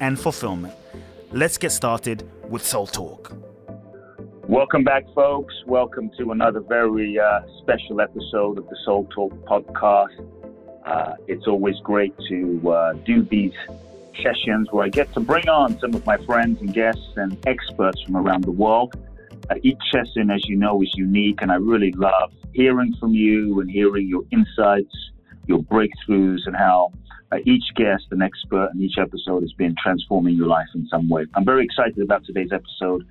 [0.00, 0.74] and fulfillment.
[1.32, 3.32] Let's get started with Soul Talk.
[4.48, 5.54] Welcome back, folks.
[5.66, 10.26] Welcome to another very uh, special episode of the Soul Talk podcast.
[10.86, 13.52] Uh, it's always great to uh, do these
[14.22, 18.00] sessions where I get to bring on some of my friends and guests and experts
[18.02, 18.94] from around the world.
[19.50, 23.60] Uh, each session, as you know, is unique, and I really love hearing from you
[23.60, 24.94] and hearing your insights,
[25.46, 26.90] your breakthroughs, and how
[27.32, 31.08] uh, each guest, an expert, and each episode has been transforming your life in some
[31.08, 31.26] way.
[31.34, 33.04] I'm very excited about today's episode.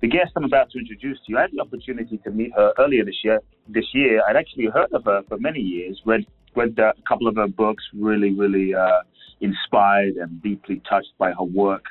[0.00, 2.72] The guest I'm about to introduce to you, I had the opportunity to meet her
[2.78, 3.40] earlier this year.
[3.68, 6.00] This year, I'd actually heard of her for many years.
[6.04, 9.02] Read read uh, a couple of her books, really, really uh,
[9.40, 11.84] inspired and deeply touched by her work.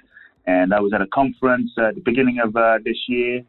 [0.45, 3.41] And I was at a conference at the beginning of uh, this year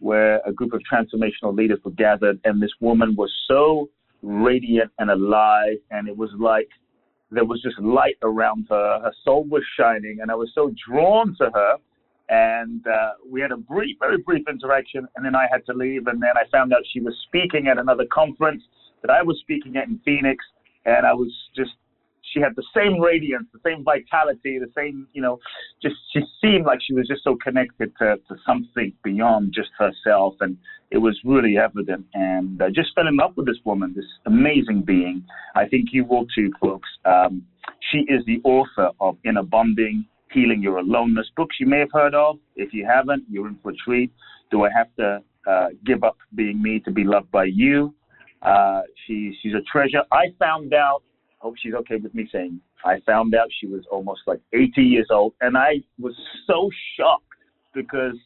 [0.00, 3.88] where a group of transformational leaders were gathered, and this woman was so
[4.22, 6.68] radiant and alive, and it was like
[7.30, 9.00] there was just light around her.
[9.02, 11.76] Her soul was shining, and I was so drawn to her.
[12.30, 16.06] And uh, we had a brief, very brief interaction, and then I had to leave.
[16.08, 18.62] And then I found out she was speaking at another conference
[19.02, 20.44] that I was speaking at in Phoenix,
[20.84, 21.70] and I was just
[22.32, 25.38] she had the same radiance, the same vitality, the same, you know,
[25.82, 30.34] just she seemed like she was just so connected to, to something beyond just herself.
[30.40, 30.56] And
[30.90, 32.06] it was really evident.
[32.14, 35.24] And I just fell in love with this woman, this amazing being.
[35.54, 36.88] I think you will too, folks.
[37.04, 37.42] Um,
[37.92, 42.14] she is the author of Inner Bonding, Healing Your Aloneness books you may have heard
[42.14, 42.38] of.
[42.56, 44.12] If you haven't, you're in for a treat.
[44.50, 47.94] Do I have to uh, give up being me to be loved by you?
[48.42, 50.02] Uh, she, she's a treasure.
[50.12, 51.02] I found out
[51.38, 55.08] hope she's okay with me saying I found out she was almost like 80 years
[55.10, 56.14] old, and I was
[56.46, 57.24] so shocked
[57.74, 58.16] because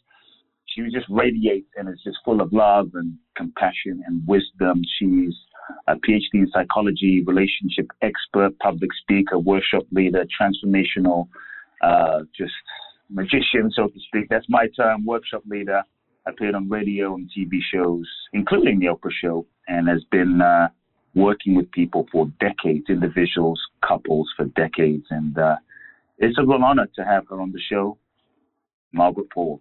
[0.66, 4.82] she was just radiates and is just full of love and compassion and wisdom.
[4.98, 5.34] She's
[5.88, 11.28] a PhD in psychology, relationship expert, public speaker, workshop leader, transformational,
[11.82, 12.52] uh, just
[13.10, 14.28] magician, so to speak.
[14.30, 15.82] That's my term, workshop leader.
[16.26, 20.68] Appeared on radio and TV shows, including the Oprah Show, and has been uh,
[21.14, 25.04] working with people for decades, individuals, couples for decades.
[25.10, 25.56] And uh,
[26.18, 27.98] it's a real honor to have her on the show,
[28.92, 29.60] Margaret Paul.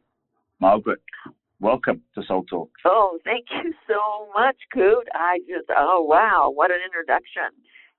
[0.59, 1.01] Margaret,
[1.59, 2.69] welcome to Soul Talk.
[2.85, 5.09] Oh, thank you so much, Kute.
[5.13, 7.49] I just, oh, wow, what an introduction.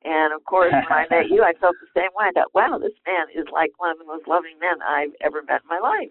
[0.05, 2.27] And of course, when I met you, I felt the same way.
[2.29, 5.43] I thought, wow, this man is like one of the most loving men I've ever
[5.43, 6.11] met in my life.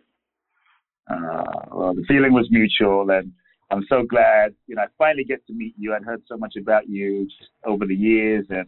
[1.10, 3.34] Uh, well, the feeling was mutual, and
[3.72, 5.94] I'm so glad, you know, I finally get to meet you.
[5.94, 8.68] I'd heard so much about you just over the years, and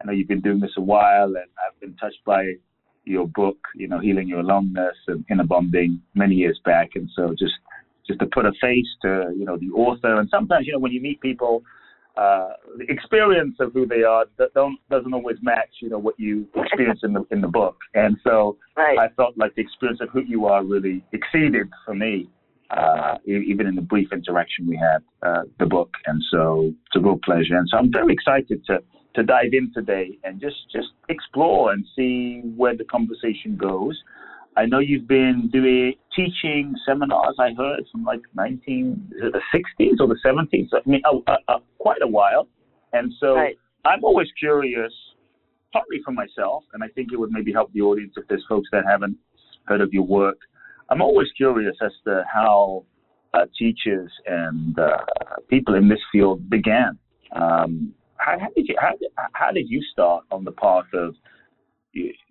[0.00, 2.54] I know you've been doing this a while, and I've been touched by
[3.04, 6.90] your book, you know, Healing Your Aloneness and Inner Bonding many years back.
[6.94, 7.54] And so just
[8.06, 10.18] just to put a face to, you know, the author.
[10.18, 11.62] And sometimes, you know, when you meet people,
[12.16, 12.48] uh,
[12.78, 16.46] the experience of who they are that don't doesn't always match, you know, what you
[16.56, 17.76] experience in the in the book.
[17.94, 18.98] And so right.
[18.98, 22.28] I felt like the experience of who you are really exceeded for me
[22.76, 25.90] uh, even in the brief interaction we had, uh, the book.
[26.06, 27.56] And so it's a real pleasure.
[27.56, 28.78] And so I'm very excited to,
[29.14, 34.00] to dive in today and just, just explore and see where the conversation goes.
[34.56, 40.08] I know you've been doing teaching seminars, I heard, from like 19, the 60s or
[40.08, 40.68] the 70s?
[40.72, 42.48] I mean, uh, uh, uh, quite a while.
[42.92, 43.58] And so right.
[43.84, 44.92] I'm always curious,
[45.72, 48.68] partly for myself, and I think it would maybe help the audience if there's folks
[48.72, 49.16] that haven't
[49.64, 50.38] heard of your work
[50.92, 52.84] I'm always curious as to how
[53.32, 54.98] uh, teachers and uh,
[55.48, 56.98] people in this field began.
[57.34, 58.92] Um, how, how, did you how,
[59.32, 61.14] how, did you start on the path of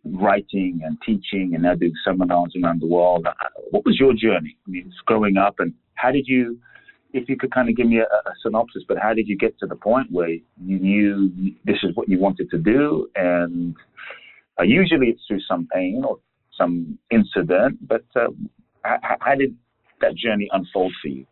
[0.06, 3.26] writing and teaching and now doing seminars around the world?
[3.26, 3.34] Uh,
[3.72, 4.56] what was your journey?
[4.68, 6.60] I mean, growing up, and how did you?
[7.14, 9.58] If you could kind of give me a, a synopsis, but how did you get
[9.58, 11.32] to the point where you knew
[11.66, 13.10] this is what you wanted to do?
[13.16, 13.76] And
[14.60, 16.20] uh, usually it's through some pain or
[16.58, 18.28] some incident, but uh,
[18.84, 19.56] how, how did
[20.02, 21.26] that journey unfold for you?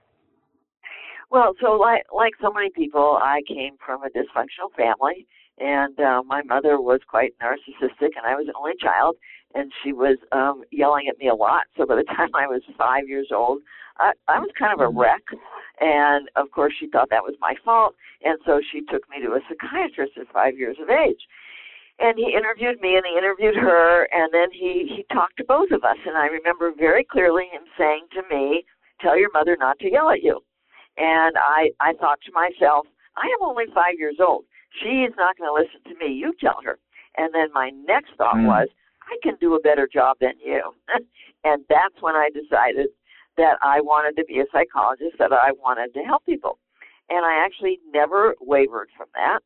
[1.31, 5.27] Well, so like like so many people, I came from a dysfunctional family,
[5.59, 9.17] and uh, my mother was quite narcissistic, and I was an only child,
[9.53, 11.63] and she was um, yelling at me a lot.
[11.77, 13.61] So by the time I was five years old,
[13.97, 14.97] I, I was kind of a Mm-hmm.
[14.97, 15.23] wreck,
[15.79, 19.33] and of course she thought that was my fault, and so she took me to
[19.33, 21.21] a psychiatrist at five years of age.
[21.99, 25.71] And he interviewed me and he interviewed her and then he he talked to both
[25.71, 28.65] of us and I remember very clearly him saying to me,
[29.01, 30.39] "Tell your mother not to yell at you."
[30.97, 32.87] And I I thought to myself,
[33.17, 34.45] I am only 5 years old.
[34.81, 36.13] She is not going to listen to me.
[36.13, 36.79] You tell her.
[37.17, 38.45] And then my next thought Mm.
[38.45, 38.67] was,
[39.01, 40.61] I can do a better job than you.
[41.43, 42.89] and that's when I decided
[43.37, 46.59] that I wanted to be a psychologist, that I wanted to help people.
[47.09, 49.39] And I actually never wavered from that.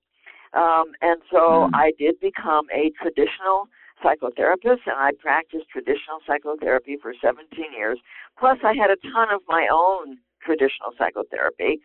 [0.54, 1.74] Um, and so Mm.
[1.74, 3.68] I did become a traditional
[4.04, 8.00] psychotherapist, and I practiced traditional psychotherapy for 17 years.
[8.38, 11.80] Plus, I had a ton of my own traditional psychotherapy.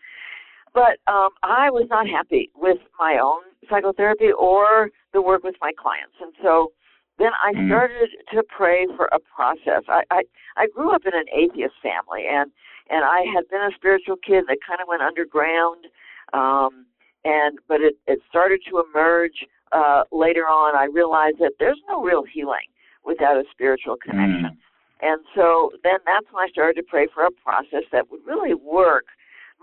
[0.75, 5.73] But um, I was not happy with my own psychotherapy or the work with my
[5.73, 6.15] clients.
[6.21, 6.73] And so
[7.19, 7.67] then I Mm.
[7.67, 9.85] started to pray for a process.
[9.89, 10.23] I, I,
[10.57, 12.53] I grew up in an atheist family, and,
[12.91, 15.87] and I had been a spiritual kid that kind of went underground.
[16.33, 16.87] Um,
[17.25, 20.77] and but it, it started to emerge uh, later on.
[20.77, 22.69] I realized that there's no real healing
[23.05, 24.59] without a spiritual connection.
[25.01, 28.55] And so then that's when I started to pray for a process that would really
[28.55, 29.05] work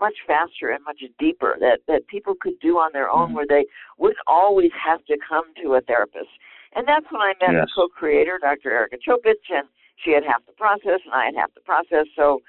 [0.00, 3.34] much faster and much deeper that, that people could do on their own Mhm.
[3.34, 3.66] where they
[3.98, 6.30] wouldn't always have to come to a therapist.
[6.72, 7.68] And that's when I met Yes.
[7.68, 8.70] the co creator, Dr.
[8.70, 12.06] Erica Chopich, and she had half the process and I had half the process.
[12.14, 12.40] So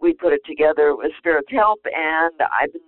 [0.00, 2.82] we put it together with Spirit's help and I've been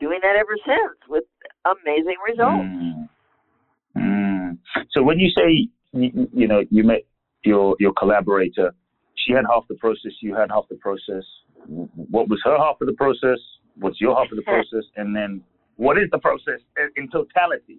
[0.00, 1.24] doing that ever since with
[1.64, 2.64] amazing results.
[2.64, 3.08] Mm.
[3.96, 4.58] Mm.
[4.92, 7.02] So when you say you, you know you met
[7.44, 8.74] your your collaborator,
[9.14, 11.24] she had half the process, you had half the process.
[11.66, 13.38] What was her half of the process?
[13.76, 14.84] What's your half of the process?
[14.96, 15.42] And then
[15.76, 17.78] what is the process in- in totality?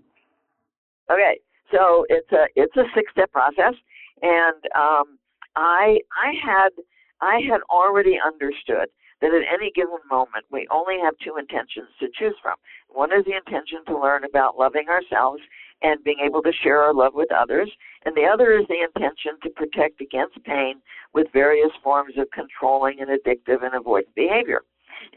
[1.09, 1.39] Okay,
[1.71, 3.75] so it's a it's a six step process,
[4.21, 5.19] and um,
[5.55, 6.69] I I had
[7.21, 8.89] I had already understood
[9.21, 12.55] that at any given moment we only have two intentions to choose from.
[12.89, 15.41] One is the intention to learn about loving ourselves
[15.81, 17.69] and being able to share our love with others,
[18.05, 20.81] and the other is the intention to protect against pain
[21.13, 24.61] with various forms of controlling and addictive and avoidant behavior.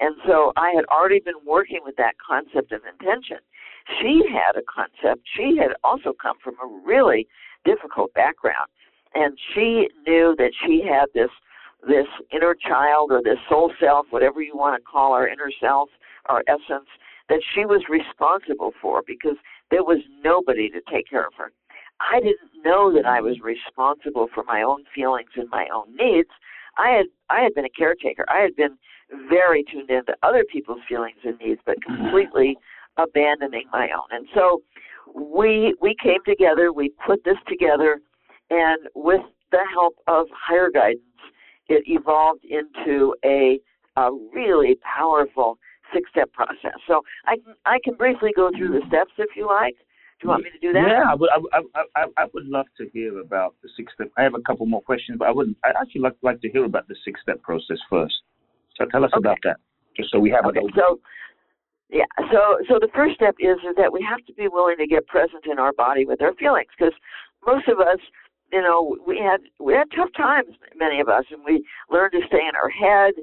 [0.00, 3.38] And so I had already been working with that concept of intention
[4.00, 5.26] she had a concept.
[5.36, 7.28] She had also come from a really
[7.64, 8.68] difficult background,
[9.14, 11.30] and she knew that she had this
[11.86, 15.88] this inner child or this soul self, whatever you want to call our inner self,
[16.26, 16.88] our essence,
[17.28, 19.36] that she was responsible for because
[19.70, 21.52] there was nobody to take care of her.
[22.00, 26.30] I didn't know that I was responsible for my own feelings and my own needs.
[26.78, 28.24] I had I had been a caretaker.
[28.28, 28.78] I had been
[29.28, 32.02] very tuned into other people's feelings and needs, but mm-hmm.
[32.02, 32.56] completely
[32.96, 34.08] abandoning my own.
[34.10, 34.62] And so
[35.14, 38.00] we we came together, we put this together,
[38.50, 41.02] and with the help of higher guidance,
[41.68, 43.60] it evolved into a,
[43.96, 45.58] a really powerful
[45.92, 46.76] six-step process.
[46.86, 49.76] So I can I can briefly go through the steps if you like.
[50.20, 50.82] Do you want me to do that?
[50.82, 54.08] Yeah, I would, I, I, I, I would love to hear about the six step.
[54.18, 56.64] I have a couple more questions, but I would I'd actually like, like to hear
[56.64, 58.14] about the six step process first.
[58.76, 59.20] So tell us Okay.
[59.24, 59.58] about that,
[59.96, 60.98] just so we have Okay, an so
[61.88, 64.86] yeah, so so the first step is is that we have to be willing to
[64.86, 66.92] get present in our body with our feelings because
[67.46, 67.98] most of us,
[68.52, 72.26] you know, we had we had tough times, many of us, and we learned to
[72.26, 73.14] stay in our head.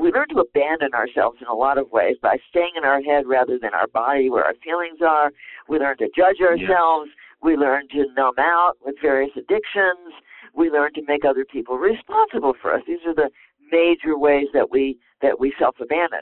[0.00, 3.26] We learned to abandon ourselves in a lot of ways by staying in our head
[3.26, 5.32] rather than our body where our feelings are.
[5.68, 7.10] We learned to judge ourselves.
[7.42, 10.12] We learned to numb out with various addictions.
[10.54, 12.82] We learned to make other people responsible for us.
[12.86, 13.30] These are the
[13.72, 16.20] major ways that we that we self abandon.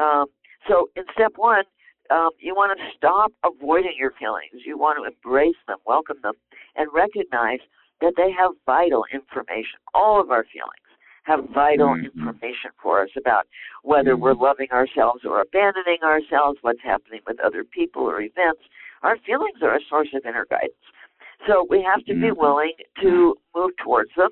[0.00, 0.26] Um,
[0.68, 1.64] so in step one,
[2.10, 4.64] um, you want to stop avoiding your feelings.
[4.66, 6.34] You want to embrace them, welcome them,
[6.76, 7.60] and recognize
[8.00, 9.78] that they have vital information.
[9.94, 10.84] All of our feelings
[11.24, 12.04] have vital Mhm.
[12.04, 13.46] information for us about
[13.82, 18.62] whether we're loving ourselves or abandoning ourselves, what's happening with other people or events.
[19.02, 20.74] Our feelings are a source of inner guidance.
[21.46, 22.36] So we have to be Mhm.
[22.36, 24.30] willing to move towards them,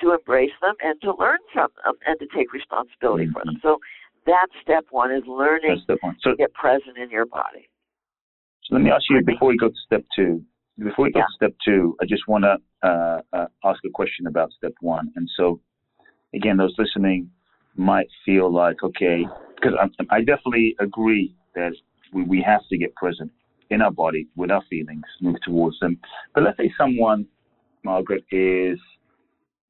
[0.00, 3.58] to embrace them, and to learn from them, and to take responsibility for them.
[3.62, 3.80] So
[4.26, 5.82] that's step one is learning.
[5.86, 7.68] So, to get present in your body.
[8.62, 10.44] so let me ask you before we go to step two.
[10.82, 11.22] Before we Yeah.
[11.26, 15.12] to step two, I just want to uh, uh, ask a question about step one.
[15.16, 15.60] And so,
[16.34, 17.30] again, those listening
[17.76, 21.74] might feel like, okay, because I, I definitely agree that
[22.12, 23.30] we, we have to get present
[23.70, 25.98] in our body with our feelings, move towards them.
[26.34, 27.26] But let's say someone,
[27.84, 28.78] Margaret, is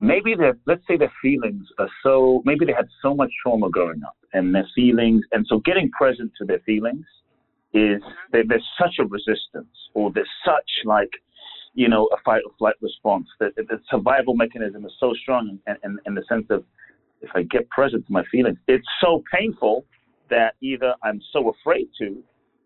[0.01, 4.03] maybe their let's say their feelings are so maybe they had so much trauma growing
[4.03, 7.07] up and their feelings and so getting present to their feelings
[7.75, 8.03] is
[8.33, 11.11] that there's such a resistance, or there's such like,
[11.75, 13.27] you know, a fight or flight response.
[13.41, 16.65] That the survival mechanism is so strong, in, in, in the sense of
[17.21, 19.87] if I get present to my feelings, it's so painful
[20.29, 22.23] that either I'm so afraid to,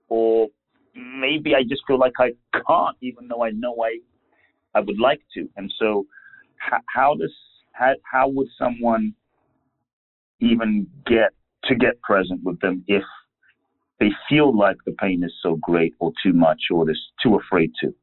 [0.08, 0.48] or
[0.94, 3.98] maybe I just feel like I can't, even though I know I
[4.74, 5.48] I would like to.
[5.56, 6.06] And so,
[6.58, 7.32] how, how does
[7.72, 9.14] how, how would someone
[10.40, 11.32] even get
[11.64, 13.02] to get present with them if
[14.00, 17.72] they feel like the pain is so great or too much or they're too afraid
[17.82, 17.94] to?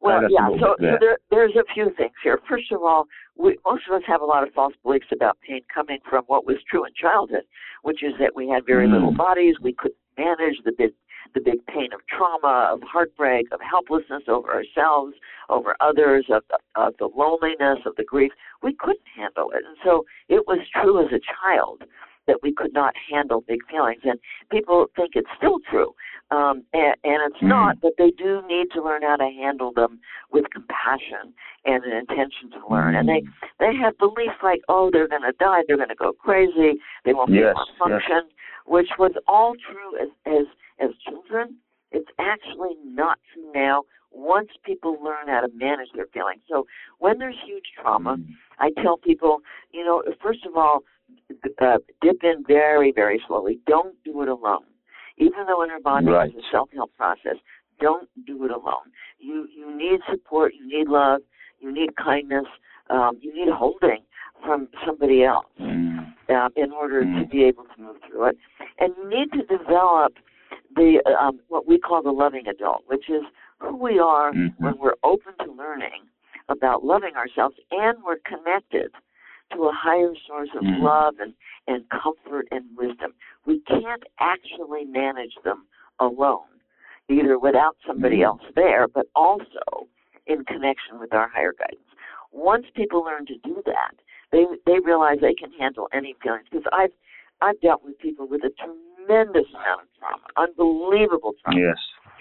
[0.00, 0.48] Well, yeah.
[0.60, 2.38] So, so there, there's a few things here.
[2.48, 3.06] First of all,
[3.36, 6.46] we, most of us have a lot of false beliefs about pain coming from what
[6.46, 7.44] was true in childhood,
[7.82, 8.92] which is that we had very mm.
[8.92, 10.92] little bodies, we couldn't manage the big
[11.34, 15.14] the big pain of trauma, of heartbreak, of helplessness over ourselves,
[15.48, 16.42] over others, of,
[16.76, 18.32] of the loneliness, of the grief.
[18.62, 19.62] We couldn't handle it.
[19.66, 21.82] And so it was true as a child
[22.26, 24.00] that we could not handle big feelings.
[24.04, 24.18] And
[24.50, 25.94] people think it's still true.
[26.32, 29.72] Um, and, and it's mm not, but they do need to learn how to handle
[29.72, 30.00] them
[30.32, 31.32] with compassion
[31.64, 32.96] and an intention to learn.
[32.96, 33.28] And they, mm.
[33.60, 37.14] they have beliefs like, oh, they're going to die, they're going to go crazy, they
[37.14, 38.66] won't be yes, able to function, yes.
[38.66, 40.46] which was all true as, as
[40.78, 41.56] as children,
[41.92, 46.40] it's actually not true now once people learn how to manage their feelings.
[46.48, 46.66] So
[46.98, 48.26] when there's huge trauma, mm.
[48.58, 49.38] I tell people,
[49.72, 50.80] you know, first of all,
[51.60, 53.58] uh, dip in very, very slowly.
[53.66, 54.64] Don't do it alone.
[55.18, 56.28] Even though inner bonding right.
[56.28, 57.36] is a self-help process,
[57.80, 58.90] don't do it alone.
[59.18, 60.52] You you need support.
[60.54, 61.20] You need love.
[61.60, 62.46] You need kindness.
[62.90, 64.02] Um, you need holding
[64.44, 66.12] from somebody else mm.
[66.28, 67.22] uh, in order mm.
[67.22, 68.36] to be able to move through it.
[68.78, 70.14] And you need to develop
[70.74, 73.22] the um, what we call the loving adult, which is
[73.58, 74.64] who we are mm-hmm.
[74.64, 76.04] when we're open to learning
[76.48, 78.92] about loving ourselves and we're connected
[79.52, 80.82] to a higher source of mm-hmm.
[80.82, 81.34] love and,
[81.66, 83.12] and comfort and wisdom.
[83.46, 85.66] We can't actually manage them
[86.00, 86.50] alone,
[87.08, 88.40] either without somebody mm-hmm.
[88.40, 89.88] else there, but also
[90.26, 91.80] in connection with our higher guidance.
[92.32, 93.94] Once people learn to do that,
[94.32, 96.46] they they realize they can handle any feelings.
[96.50, 96.90] Because I've
[97.40, 101.60] I've dealt with people with a tremendous amount of trauma, unbelievable trauma.
[101.60, 101.78] Yes.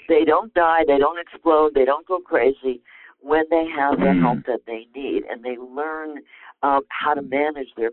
[0.08, 2.82] They don't die, they don't explode, they don't go crazy
[3.25, 4.46] when they have the help mm.
[4.46, 6.17] that they need, and they learn
[6.62, 7.91] um, how to manage their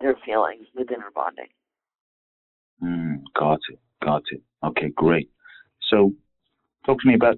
[0.00, 1.46] their feelings with inner bonding.
[2.82, 4.42] Mm, got it, got it.
[4.64, 5.30] Okay, great.
[5.88, 6.12] So,
[6.84, 7.36] talk to me about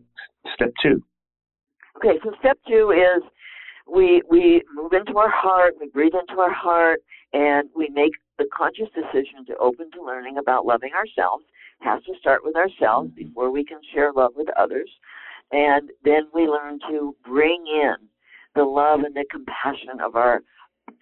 [0.55, 1.03] step two.
[1.99, 3.23] Okay, so step two is
[3.93, 7.01] we we move into our heart, we breathe into our heart,
[7.35, 11.45] and we make the conscious decision to open to learning about loving ourselves.
[11.81, 13.29] Has to start with ourselves mm-hmm.
[13.29, 14.89] before we can share love with others,
[15.54, 17.94] and then we learn to bring in
[18.56, 20.42] the love and the compassion of our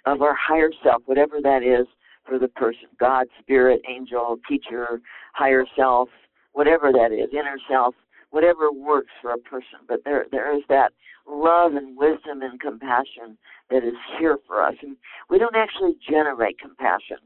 [0.04, 1.86] of our higher self, whatever that is
[2.26, 5.00] for the person, God, spirit, angel, teacher,
[5.32, 6.08] higher self,
[6.52, 7.94] whatever that is, inner self,
[8.30, 9.80] whatever works for a person.
[9.88, 10.92] But there there is that
[11.26, 13.38] love and wisdom and compassion
[13.70, 14.74] that is here for us.
[14.82, 14.96] And
[15.30, 17.18] we don't actually generate compassion.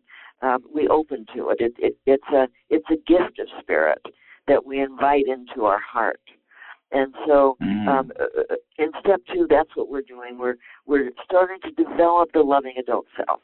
[0.42, 1.56] Um, we open to it.
[1.61, 1.97] It, it.
[2.06, 4.00] It's a it's a gift of spirit
[4.47, 6.21] that we invite into our heart.
[6.93, 7.88] And so, mm-hmm.
[7.88, 10.38] um, uh, uh, in step two, that's what we're doing.
[10.38, 13.40] We're we're starting to develop the loving adult self,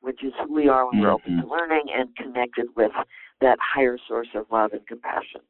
[0.00, 1.02] which is who we are when mm-hmm.
[1.02, 2.92] we're open to learning and connected with
[3.40, 5.40] that higher source of love and compassion.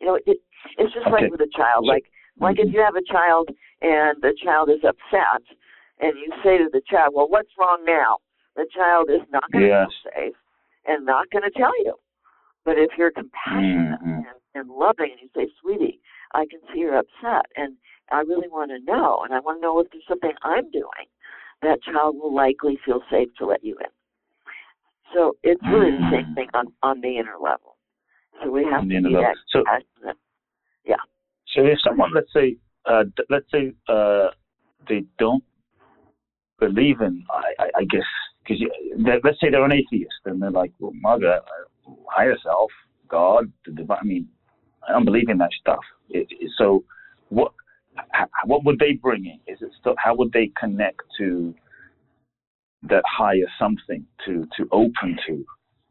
[0.00, 0.38] You know, it,
[0.78, 1.24] it's just okay.
[1.24, 1.84] like with a child.
[1.86, 2.04] Like
[2.40, 2.76] like if mm-hmm.
[2.76, 3.50] you have a child
[3.82, 5.44] and the child is upset,
[6.00, 8.18] and you say to the child, "Well, what's wrong now?"
[8.56, 9.86] The child is not going to yes.
[10.02, 10.36] feel safe
[10.86, 11.94] and not going to tell you.
[12.64, 14.24] But if you're compassionate mm-hmm.
[14.24, 16.00] and, and loving, and you say, "Sweetie,
[16.34, 17.76] I can see you're upset, and
[18.10, 21.06] I really want to know, and I want to know if there's something I'm doing,"
[21.62, 23.90] that child will likely feel safe to let you in.
[25.14, 27.76] So it's really the same thing on on the inner level.
[28.42, 29.64] So we have to be that so.
[30.84, 30.96] Yeah.
[31.54, 34.28] So if someone, let's say, uh, let's say uh,
[34.88, 35.42] they don't
[36.58, 38.02] believe in, I, I, I guess,
[38.42, 38.62] because
[39.24, 41.40] let's say they're an atheist and they're like, well, mother,
[42.10, 42.70] higher self,
[43.08, 43.98] God, the divine.
[44.00, 44.28] I mean,
[44.86, 45.82] I don't believe in that stuff.
[46.10, 46.84] It, it, so,
[47.28, 47.52] what
[48.44, 49.40] what would they bring in?
[49.52, 51.54] Is it still how would they connect to
[52.82, 55.44] that higher something to to open to?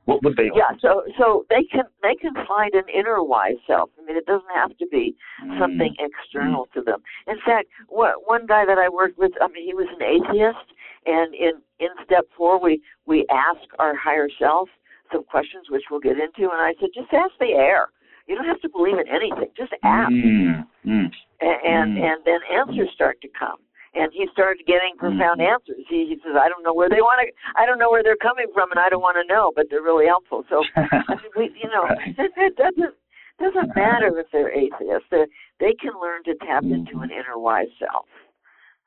[0.05, 0.51] What would they?
[0.53, 3.89] Yeah, so so they can they can find an inner wise self.
[3.99, 5.59] I mean, it doesn't have to be mm.
[5.59, 6.71] something external mm.
[6.73, 7.01] to them.
[7.27, 10.69] In fact, what, one guy that I worked with, I mean, he was an atheist,
[11.07, 14.69] and in in step four, we we ask our higher self
[15.11, 16.51] some questions, which we'll get into.
[16.51, 17.87] And I said, just ask the air.
[18.27, 19.51] You don't have to believe in anything.
[19.55, 20.65] Just ask, mm.
[20.85, 21.09] Mm.
[21.41, 22.03] and and, mm.
[22.03, 23.57] and then answers start to come
[23.95, 25.55] and he started getting profound mm-hmm.
[25.55, 25.79] answers.
[25.89, 27.31] He, he says, "I don't know where they want to.
[27.55, 29.81] I don't know where they're coming from, and I don't want to know, but they're
[29.81, 32.93] really helpful." So, I mean, we, you know, that doesn't
[33.39, 33.79] Doesn't Uh-huh.
[33.79, 35.07] matter if they're atheists.
[35.11, 35.25] They
[35.59, 37.03] they can learn to tap into Mhm.
[37.03, 38.07] an inner wise self.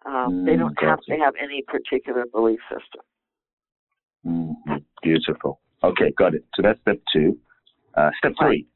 [0.07, 3.03] Um, they Mm, don't have to have any particular belief system.
[4.25, 4.85] Mhm.
[5.03, 5.61] Beautiful.
[5.83, 6.45] Okay, got it.
[6.55, 7.39] So that's step two.
[7.95, 8.67] Uh, step three.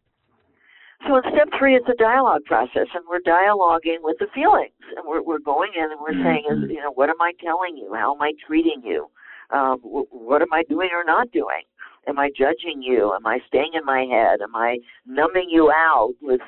[1.06, 5.04] So in step three, it's a dialogue process, and we're dialoguing with the feelings, and
[5.06, 6.64] we're we're going in and we're saying, Mhm.
[6.64, 7.92] is you know, what am I telling you?
[7.94, 9.08] How am I treating you?
[9.50, 11.62] Um, wh- what am I doing or not doing?
[12.06, 13.12] Am I judging you?
[13.14, 14.40] Am I staying in my head?
[14.42, 16.40] Am I numbing you out with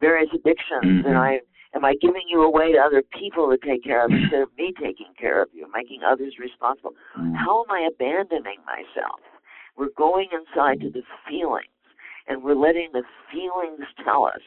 [0.00, 0.84] various addictions?
[0.84, 1.06] Mhm.
[1.06, 1.40] And I
[1.74, 4.72] am I giving you away to other people to take care of instead of me
[4.72, 6.94] taking care of you, making others responsible?
[7.16, 7.34] Mm.
[7.36, 9.20] How am I abandoning myself?
[9.76, 11.68] We're going inside to the feelings
[12.26, 14.42] and we're letting the feelings tell us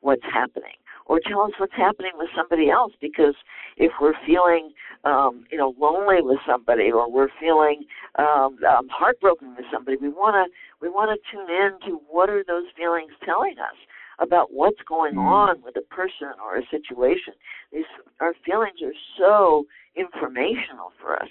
[0.00, 3.34] what's happening or tell us what's happening with somebody else because
[3.76, 4.70] if we're feeling
[5.04, 7.84] um, you know lonely with somebody or we're feeling
[8.18, 10.44] um, um, heartbroken with somebody we want to
[10.80, 13.76] we want to tune in to what are those feelings telling us
[14.20, 15.26] about what's going Mm.
[15.26, 17.34] on with a person or a situation
[17.72, 17.84] these
[18.20, 19.64] our feelings are so
[19.96, 21.28] informational for us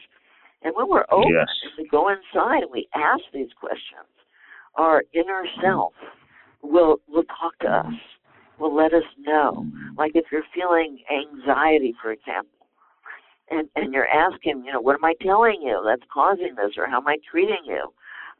[0.64, 1.48] and when we're open Yes.
[1.64, 4.10] and we go inside and we ask these questions,
[4.78, 5.94] our inner self
[6.62, 7.94] will will talk to us,
[8.60, 9.66] will let us know.
[9.98, 12.68] Like if you're feeling anxiety, for example,
[13.50, 16.88] and and you're asking, you know, what am I telling you that's causing this, or
[16.88, 17.92] how am I treating you?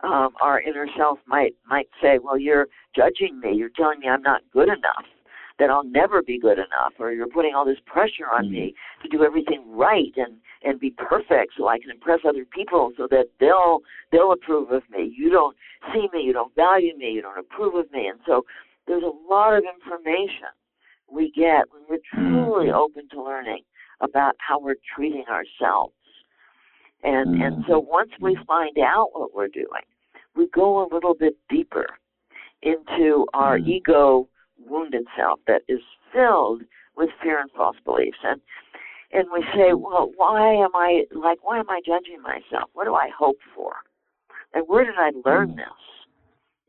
[0.04, 3.54] Um, our inner self might might say, well, you're judging me.
[3.54, 5.06] You're telling me I'm not good enough.
[5.60, 9.02] That I'll never be good enough, or you're putting all this pressure on me mm-hmm.
[9.02, 13.08] to do everything right and and be perfect so I can impress other people so
[13.10, 13.80] that they'll
[14.12, 15.12] they'll approve of me.
[15.18, 15.56] You don't
[15.94, 18.08] see me, you don't value me, you don't approve of me.
[18.08, 18.44] And so
[18.88, 20.54] there's a lot of information
[21.12, 22.76] we get when we're truly mm-hmm.
[22.76, 23.64] open to learning
[24.02, 25.94] about how we're treating ourselves.
[27.04, 27.90] And and so mm-hmm.
[27.90, 29.86] once we find out what we're doing,
[30.36, 31.88] we go a little bit deeper
[32.62, 33.68] into our Mm.
[33.68, 34.28] ego
[34.66, 35.80] wounded self that is
[36.14, 36.62] filled
[36.96, 38.18] with fear and false beliefs.
[38.24, 38.42] And
[39.14, 42.70] and we say, well, why am I like why am I judging myself?
[42.74, 43.74] What do I hope for?
[44.54, 45.56] And where did I learn Mm.
[45.58, 45.84] this?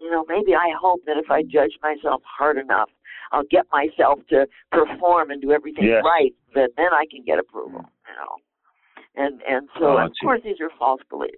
[0.01, 2.89] You know, maybe I hope that if I judge myself hard enough,
[3.33, 6.05] I'll get myself to perform and do everything Yes.
[6.05, 7.85] right, that then I can get approval.
[8.09, 8.37] You know,
[9.17, 11.37] and and so Oh, of course these are false beliefs.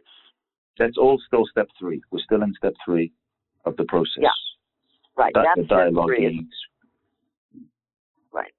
[0.78, 2.02] That's all still step three.
[2.10, 3.12] We're still in step three
[3.64, 4.22] of the process.
[4.22, 4.30] Yeah.
[5.16, 5.32] Right.
[5.34, 6.10] Di- that's the dialogue.
[8.32, 8.52] Right.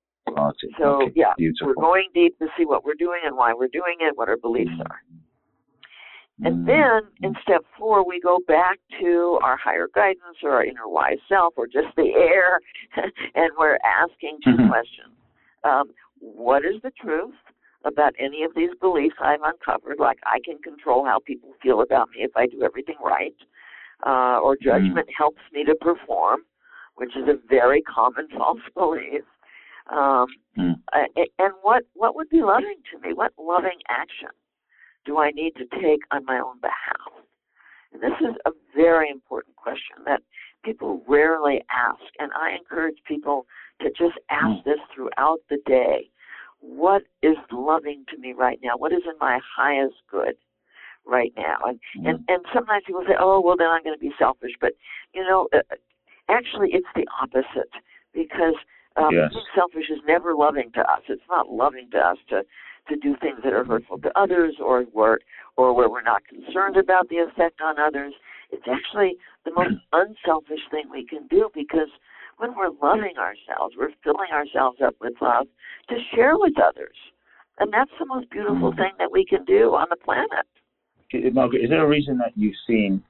[0.78, 1.68] So Okay, yeah, beautiful.
[1.68, 4.38] we're going deep to see what we're doing and why we're doing it, what our
[4.38, 4.86] beliefs Mm.
[4.90, 5.02] are.
[6.44, 6.66] And Mm.
[6.66, 11.20] then in step four, we go back to our higher guidance or our inner wise
[11.28, 12.60] self or just the air,
[13.36, 14.68] and we're asking 2 Mhm.
[14.70, 15.14] questions.
[15.64, 17.36] Um, what is the truth
[17.84, 20.00] about any of these beliefs I've uncovered?
[20.00, 23.36] Like I can control how people feel about me if I do everything right,
[24.06, 26.42] uh, or judgment helps me to perform,
[26.96, 29.24] which is a very common false belief.
[29.90, 30.76] Um, Mm.
[30.92, 31.06] uh,
[31.40, 33.14] and what what would be loving to me?
[33.14, 34.28] What loving action
[35.06, 37.24] do I need to take on my own behalf?
[37.94, 40.22] And this is a very important question that
[40.64, 43.46] people rarely ask, and I encourage people
[43.80, 44.64] to just ask Mm.
[44.66, 46.12] this throughout the day.
[46.60, 48.78] What is loving to me right now?
[48.78, 50.38] What is in my highest good
[51.06, 51.58] right now?
[51.66, 52.26] And and Mm.
[52.28, 54.74] and sometimes people say, "Oh, well, then I'm going to be selfish," but
[55.14, 55.62] you know, uh,
[56.30, 57.72] actually, it's the opposite
[58.14, 58.56] because
[58.98, 59.32] um, Yes.
[59.32, 61.02] being selfish is never loving to us.
[61.08, 62.44] It's not loving to us to
[62.90, 65.20] to do things that are hurtful to others or where
[65.58, 68.14] or where we're not concerned about the effect on others.
[68.50, 71.90] It's actually the most unselfish thing we can do because
[72.38, 75.48] when we're loving ourselves, we're filling ourselves up with love
[75.90, 76.98] to share with others.
[77.60, 78.78] And that's the most beautiful Mm.
[78.78, 80.48] thing that we can do on the planet.
[81.14, 83.04] Margaret, is there a reason that you've seen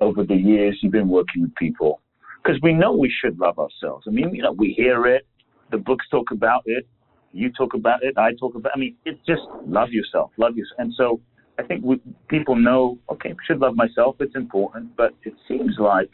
[0.00, 2.00] over the years you've been working with people?
[2.42, 4.06] Because we know we should love ourselves.
[4.08, 5.26] I mean, you know, we hear it.
[5.70, 6.86] The books talk about it.
[7.32, 8.16] You talk about it.
[8.16, 8.72] I talk about.
[8.74, 10.78] I mean, it's just love yourself, love yourself.
[10.78, 11.20] And so
[11.58, 12.98] I think we, people know.
[13.12, 14.16] Okay, I should love myself.
[14.20, 14.96] It's important.
[14.96, 16.10] But it seems like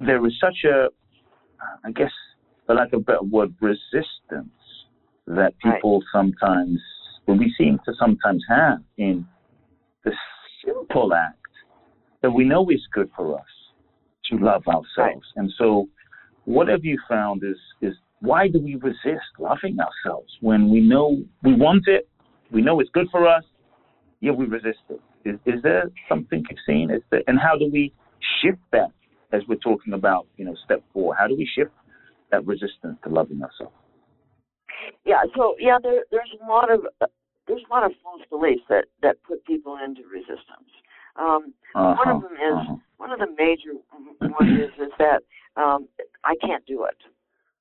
[0.00, 0.88] there is such a,
[1.84, 2.10] I guess,
[2.66, 4.50] for lack of a better word, resistance
[5.26, 5.74] that Right.
[5.74, 6.80] people sometimes,
[7.26, 9.26] well, we seem to sometimes have in
[10.04, 10.12] the
[10.64, 11.38] simple act
[12.22, 13.46] that we know is good for us
[14.30, 15.26] to love ourselves.
[15.36, 15.88] And so,
[16.44, 21.22] what have you found is is why do we resist loving ourselves when we know
[21.42, 22.08] we want it,
[22.50, 23.44] we know it's good for us,
[24.20, 25.00] yet we resist it?
[25.24, 26.90] Is, is there something you've seen?
[26.90, 27.92] Is there, and how do we
[28.42, 28.90] shift that
[29.32, 31.14] as we're talking about, you know, step four?
[31.14, 31.72] How do we shift
[32.30, 33.74] that resistance to loving ourselves?
[35.04, 36.80] Yeah, so yeah, there, there's a lot of
[37.46, 40.70] there's a lot of false beliefs that that put people into resistance.
[41.16, 42.76] Um, uh-huh, one of them is uh-huh.
[42.96, 45.22] one of the major ones is is that
[45.56, 45.88] um,
[46.24, 46.98] I can't do it.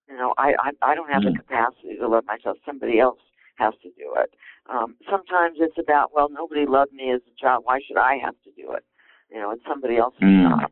[0.09, 2.57] You know, I I, I don't have the capacity to love myself.
[2.65, 3.19] Somebody else
[3.55, 4.33] has to do it.
[4.69, 7.63] Um, sometimes it's about well, nobody loved me as a child.
[7.65, 8.83] Why should I have to do it?
[9.29, 10.49] You know, it's somebody else's mm.
[10.49, 10.71] job.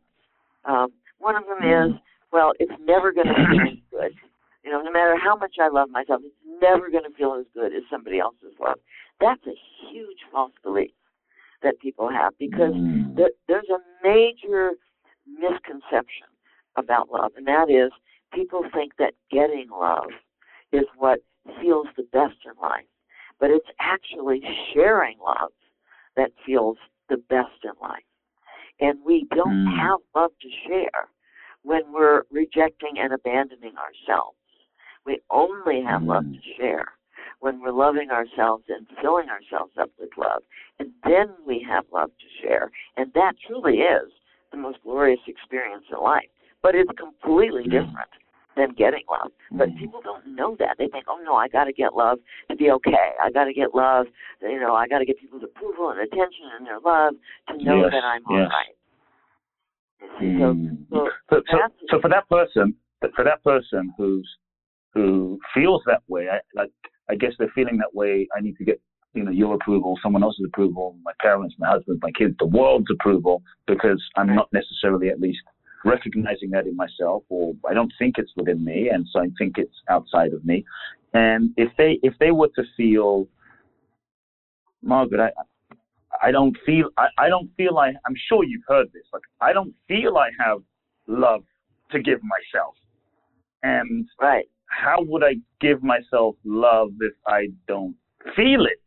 [0.65, 0.88] Um,
[1.19, 1.89] one of them mm.
[1.89, 1.95] is
[2.32, 4.13] well, it's never going to be good.
[4.63, 7.45] You know, no matter how much I love myself, it's never going to feel as
[7.54, 8.78] good as somebody else's love.
[9.19, 9.58] That's a
[9.91, 10.91] huge false belief
[11.63, 13.15] that people have because mm.
[13.15, 14.71] there, there's a major
[15.28, 16.28] misconception
[16.76, 17.91] about love, and that is
[18.34, 20.10] people think that getting love
[20.71, 21.19] is what
[21.62, 22.86] feels the best in life,
[23.39, 24.41] but it's actually
[24.74, 25.52] sharing love
[26.15, 26.78] that feels
[27.10, 28.04] the best in life.
[28.80, 29.78] And we don't mm.
[29.78, 31.10] have love to share
[31.63, 34.38] when we're rejecting and abandoning ourselves.
[35.05, 36.57] We only have love to mm.
[36.57, 36.85] share
[37.39, 40.43] when we're loving ourselves and filling ourselves up with love.
[40.79, 42.71] And then we have love to share.
[42.97, 44.11] And that truly is
[44.51, 46.29] the most glorious experience in life.
[46.61, 47.71] But it's completely mm.
[47.71, 48.13] different
[48.55, 49.31] than getting love.
[49.51, 49.79] But mm.
[49.79, 50.75] people don't know that.
[50.77, 53.15] They think, oh no, I got to get love to be okay.
[53.23, 54.05] I got to get love.
[54.41, 57.13] You know, I got to get people's approval and attention and their love
[57.49, 58.29] to know yes, that I'm yes.
[58.29, 58.75] all right.
[60.19, 61.57] So, so, so,
[61.89, 62.75] so, for that person,
[63.15, 64.27] for that person who's
[64.93, 66.71] who feels that way, I, like
[67.10, 68.27] I guess they're feeling that way.
[68.36, 68.80] I need to get
[69.13, 72.89] you know your approval, someone else's approval, my parents, my husband, my kids, the world's
[72.91, 75.41] approval, because I'm not necessarily at least
[75.84, 79.58] recognizing that in myself, or I don't think it's within me, and so I think
[79.58, 80.63] it's outside of me.
[81.13, 83.27] And if they if they were to feel,
[84.82, 85.32] Margaret, I
[86.21, 89.04] I don't feel I, I don't feel I I'm sure you've heard this.
[89.12, 90.60] Like I don't feel I have
[91.08, 91.43] love
[91.91, 92.75] to give myself.
[93.63, 94.45] And right.
[94.71, 97.95] How would I give myself love if I don't
[98.36, 98.79] feel it?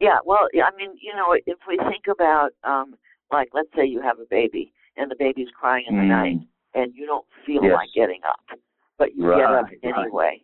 [0.00, 2.94] Yeah, well, I mean, you know, if we think about um
[3.30, 6.08] like let's say you have a baby and the baby's crying in the mm.
[6.08, 6.38] night
[6.74, 7.72] and you don't feel yes.
[7.74, 8.58] like getting up,
[8.98, 9.94] but you right, get up right.
[10.04, 10.42] anyway.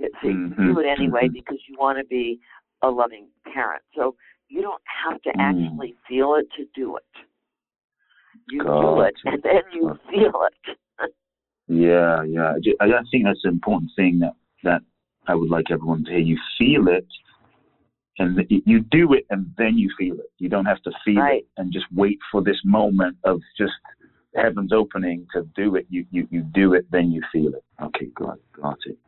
[0.00, 0.62] So mm-hmm.
[0.62, 1.34] you do it anyway mm-hmm.
[1.34, 2.40] because you want to be
[2.82, 3.82] a loving parent.
[3.94, 4.16] So
[4.48, 5.40] you don't have to Mm.
[5.40, 7.04] actually feel it to do it.
[8.48, 9.14] You Got do it.
[9.24, 10.78] and then you feel it.
[11.72, 12.54] Yeah, yeah.
[12.80, 14.82] I I think that's an important thing that that
[15.26, 16.20] I would like everyone to hear.
[16.20, 17.06] You feel it,
[18.18, 20.30] and you do it, and then you feel it.
[20.38, 21.42] You don't have to feel Right.
[21.42, 23.72] it and just wait for this moment of just
[24.34, 25.86] heavens opening to do it.
[25.88, 27.64] You you you do it, then you feel it.
[27.80, 28.98] Okay, got got it.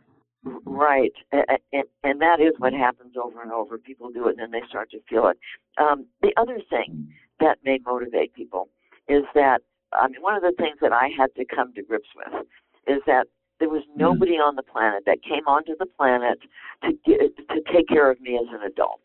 [0.65, 3.77] Right, and, and and that is what happens over and over.
[3.77, 5.39] People do it, and then they start to feel it.
[5.77, 7.07] Um, the other thing Mm.
[7.41, 8.69] that may motivate people
[9.09, 9.61] is that
[9.95, 12.47] I mean, one of the things that I had to come to grips with
[12.87, 13.27] is that
[13.61, 16.39] there was nobody on the planet that came onto the planet
[16.83, 19.01] to get, to take care of me as an adult.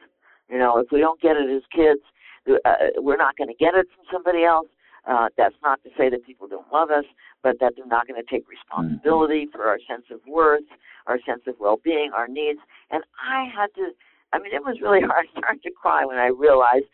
[0.49, 2.01] You know, if we don't get it as kids,
[2.49, 4.67] uh, we're not going to get it from somebody else.
[5.07, 7.05] Uh, that's not to say that people don't love us,
[7.41, 10.67] but that they're not going to take responsibility for our sense of worth,
[11.07, 12.59] our sense of well-being, our needs.
[12.91, 13.91] And I had to.
[14.33, 15.25] I mean, it was really hard.
[15.35, 16.85] I started to cry when I realized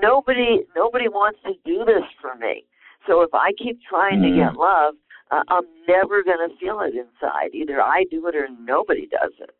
[0.00, 2.64] nobody nobody wants to do this for me.
[3.08, 4.94] So if I keep trying to get love,
[5.30, 7.54] uh, I'm never going to feel it inside.
[7.54, 9.56] Either I do it or nobody does it.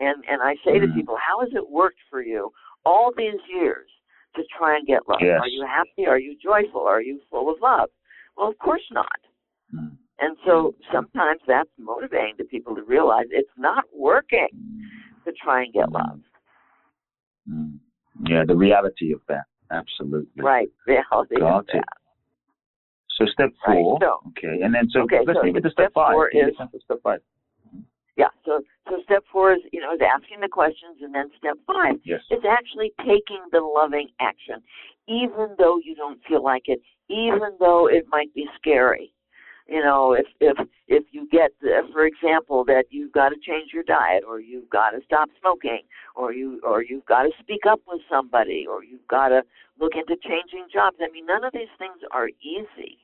[0.00, 0.94] And and I say to Mm.
[0.94, 2.50] people, how has it worked for you
[2.84, 3.90] all these years
[4.36, 5.20] to try and get love?
[5.20, 5.40] Yes.
[5.40, 6.06] Are you happy?
[6.06, 6.82] Are you joyful?
[6.82, 7.90] Are you full of love?
[8.36, 9.20] Well, of course not.
[9.72, 9.96] Mm.
[10.20, 14.48] And so sometimes that's motivating to people to realize it's not working
[15.24, 16.20] to try and get love.
[17.48, 17.78] Mm.
[18.24, 19.44] Yeah, the reality of that.
[19.70, 20.42] Absolutely.
[20.42, 20.68] Right.
[20.86, 21.84] Reality of that.
[23.18, 23.98] So step Right, four.
[24.00, 26.12] so- okay, and then so Okay, let's so take it to step step five.
[26.12, 27.20] four is- step five.
[28.16, 28.28] Yeah.
[28.44, 32.00] So so step four is you know is asking the questions, and then step five
[32.04, 32.22] Yes.
[32.30, 34.62] is actually taking the loving action,
[35.08, 39.12] even though you don't feel like it, even though it might be scary.
[39.66, 40.56] You know, if if
[40.88, 41.50] if you get,
[41.92, 45.82] for example, that you've got to change your diet, or you've got to stop smoking,
[46.14, 49.42] or you or you've got to speak up with somebody, or you've got to
[49.80, 50.98] look into changing jobs.
[51.00, 52.98] I mean, none of these things are easy.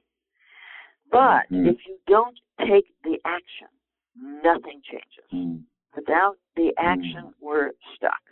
[1.11, 1.67] But Mhm.
[1.69, 3.69] if you don't take the action,
[4.17, 5.25] nothing changes.
[5.33, 5.65] Mm.
[5.95, 8.23] Without the action, we're stuck.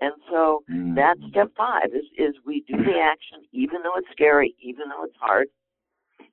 [0.00, 0.94] And so Mm.
[0.94, 5.04] that's step five is, is we do the action even though it's scary, even though
[5.04, 5.48] it's hard.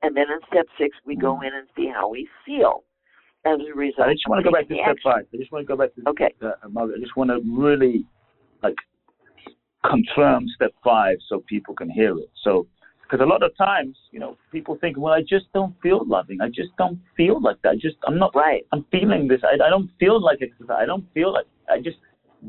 [0.02, 2.84] And then in step six we go in and see how we feel
[3.46, 4.08] as a result.
[4.08, 4.98] I just want to go back to step action.
[5.04, 5.28] five.
[5.34, 6.34] I just want to go back to Okay.
[6.42, 6.98] uh, Margaret.
[6.98, 8.06] I just want to really
[8.62, 8.76] like
[9.84, 12.30] confirm step five so people can hear it.
[12.44, 12.68] So,
[13.10, 16.40] because a lot of times, you know, people think, well, I just don't feel loving.
[16.42, 17.70] I just don't feel like that.
[17.70, 18.66] I just, I'm not, Right.
[18.74, 19.42] I'm feeling this.
[19.44, 20.78] I, I don't feel like exercise.
[20.82, 21.98] I don't feel like, I just,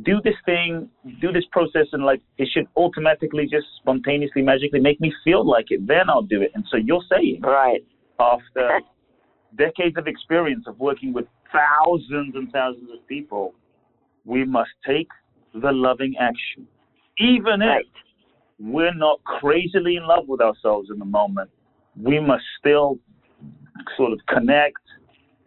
[0.03, 0.89] do this thing,
[1.21, 5.67] do this process, and like it should automatically, just spontaneously, magically make me feel like
[5.71, 5.87] it.
[5.87, 6.51] Then I'll do it.
[6.55, 7.81] And so you're saying, right
[8.21, 8.81] after
[9.57, 13.55] decades of experience of working with thousands and thousands of people,
[14.25, 15.09] we must take
[15.55, 16.67] the loving action,
[17.19, 17.81] even right.
[17.81, 17.87] if
[18.59, 21.51] we're not crazily in love with ourselves in the moment.
[22.01, 22.99] We must still
[23.97, 24.79] sort of connect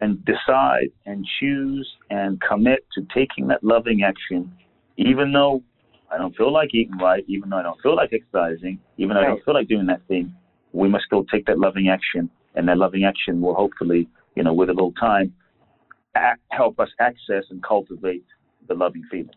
[0.00, 4.52] and decide and choose and commit to taking that loving action,
[4.96, 5.62] even though
[6.10, 9.20] I don't feel like eating right, even though I don't feel like exercising, even though
[9.20, 9.26] right.
[9.26, 10.34] I don't feel like doing that thing,
[10.72, 14.52] we must still take that loving action, and that loving action will hopefully, you know,
[14.52, 15.32] with a little time,
[16.50, 18.24] help us access and cultivate
[18.68, 19.30] the loving feeling.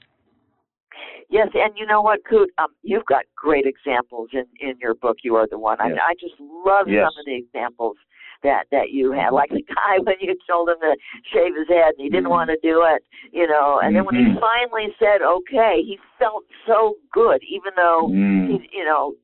[1.29, 2.47] Yes, and you know what, Kute?
[2.57, 5.17] Um, you've got great examples in in your book.
[5.23, 5.77] You are the one.
[5.79, 5.85] Yes.
[5.85, 7.05] I mean, I just love yes.
[7.05, 7.97] some of the examples
[8.43, 9.31] that that you had.
[9.31, 10.95] Like the guy when you told him to
[11.33, 12.45] shave his head and he didn't mm-hmm.
[12.45, 13.79] want to do it, you know.
[13.81, 14.39] And then when he mm-hmm.
[14.39, 18.47] finally said okay, he felt so good, even though mm.
[18.47, 19.15] he, you know,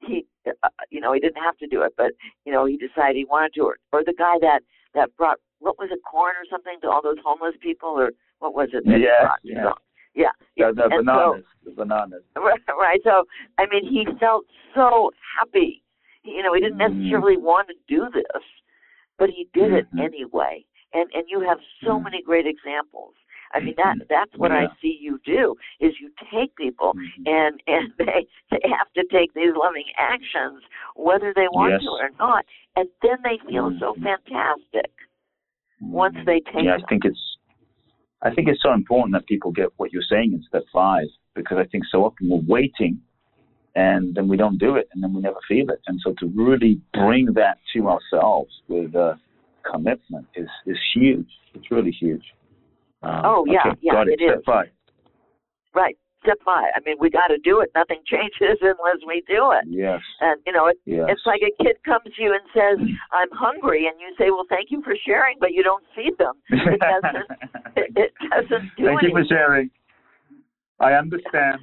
[0.00, 2.12] he, uh, you know, he didn't have to do it, but
[2.44, 3.62] you know, he decided he wanted to.
[3.62, 4.60] Or, or the guy that
[4.94, 8.54] that brought what was it, corn or something to all those homeless people, or what
[8.54, 8.84] was it?
[8.84, 9.62] That yeah, brought, yeah.
[9.64, 9.74] So,
[10.56, 12.22] yeah, the, the bananas, so, the bananas.
[12.36, 13.00] Right, right.
[13.04, 13.24] So,
[13.58, 15.82] I mean, he felt so happy.
[16.24, 16.98] You know, he didn't mm-hmm.
[16.98, 17.42] necessarily mm.
[17.42, 18.42] want to do this,
[19.18, 19.98] but he did mm-hmm.
[19.98, 20.64] it anyway.
[20.92, 22.04] And and you have so mm-hmm.
[22.04, 23.14] many great examples.
[23.52, 24.66] I mean that that's what yeah.
[24.70, 27.22] I see you do is you take people mm-hmm.
[27.26, 30.62] and and they they have to take these loving actions
[30.94, 31.82] whether they want yes.
[31.82, 32.44] to or not,
[32.76, 34.04] and then they feel so Mm-hmm.
[34.04, 34.92] fantastic
[35.80, 36.64] once they take.
[36.64, 36.84] Yeah, them.
[36.84, 37.29] I think it's
[38.22, 41.58] I think it's so important that people get what you're saying in step five because
[41.58, 43.00] I think so often we're waiting
[43.74, 45.80] and then we don't do it and then we never feel it.
[45.86, 49.14] And so to really bring that to ourselves with uh,
[49.70, 51.28] commitment is, is huge.
[51.54, 52.24] It's really huge.
[53.02, 54.20] Um, oh yeah, okay, yeah, got it.
[54.20, 54.44] it Step is.
[54.44, 54.66] five.
[55.74, 55.96] Right.
[56.22, 56.68] Step five.
[56.76, 57.70] I mean, we got to do it.
[57.74, 59.64] Nothing changes unless we do it.
[59.68, 60.00] Yes.
[60.20, 61.06] And you know, it, yes.
[61.08, 62.76] it's like a kid comes to you and says,
[63.12, 66.34] "I'm hungry," and you say, "Well, thank you for sharing," but you don't feed them.
[66.52, 67.28] It doesn't.
[67.76, 69.16] it, it doesn't do Thank anything.
[69.16, 69.70] you for sharing.
[70.80, 71.60] I understand.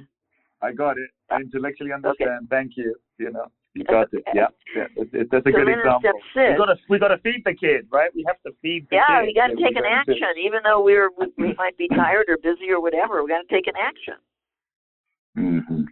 [0.62, 1.10] I got it.
[1.30, 2.46] I intellectually understand.
[2.46, 2.46] Okay.
[2.50, 2.94] Thank you.
[3.18, 4.24] You know, you got it.
[4.34, 4.86] Yeah, yeah.
[4.96, 6.10] That's a So good example.
[6.34, 8.10] We gotta we gotta feed the kid, right?
[8.14, 9.26] We have to feed the Yeah, kid.
[9.26, 11.86] we got to Yeah, take an gotta action, even though we're we, we might be
[11.94, 13.22] tired or busy or whatever.
[13.22, 14.14] We got to take an action.
[15.38, 15.82] Mm-hmm.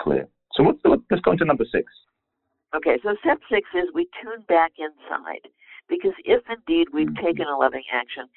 [0.00, 0.28] Clear.
[0.52, 1.92] So what's the, let's go into number six.
[2.74, 5.48] Okay, so step six is we tune back inside.
[5.88, 7.22] Because if indeed we've Mhm.
[7.22, 8.28] taken a loving action,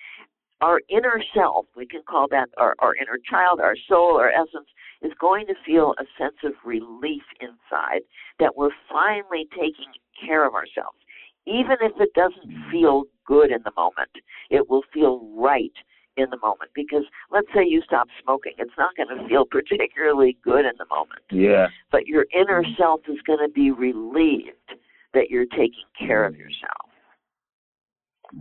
[0.61, 4.69] our inner self, we can call that our, our inner child, our soul, our essence,
[5.01, 8.01] is going to feel a sense of relief inside
[8.39, 9.91] that we're finally taking
[10.25, 10.97] care of ourselves.
[11.45, 14.09] Even if it doesn't feel good in the moment,
[14.49, 15.73] it will feel right
[16.17, 16.71] in the moment.
[16.73, 20.85] Because let's say you stop smoking, it's not going to feel particularly good in the
[20.89, 21.67] moment Yeah.
[21.91, 24.79] but your inner self is going to be relieved
[25.13, 26.89] that you're taking care of yourself.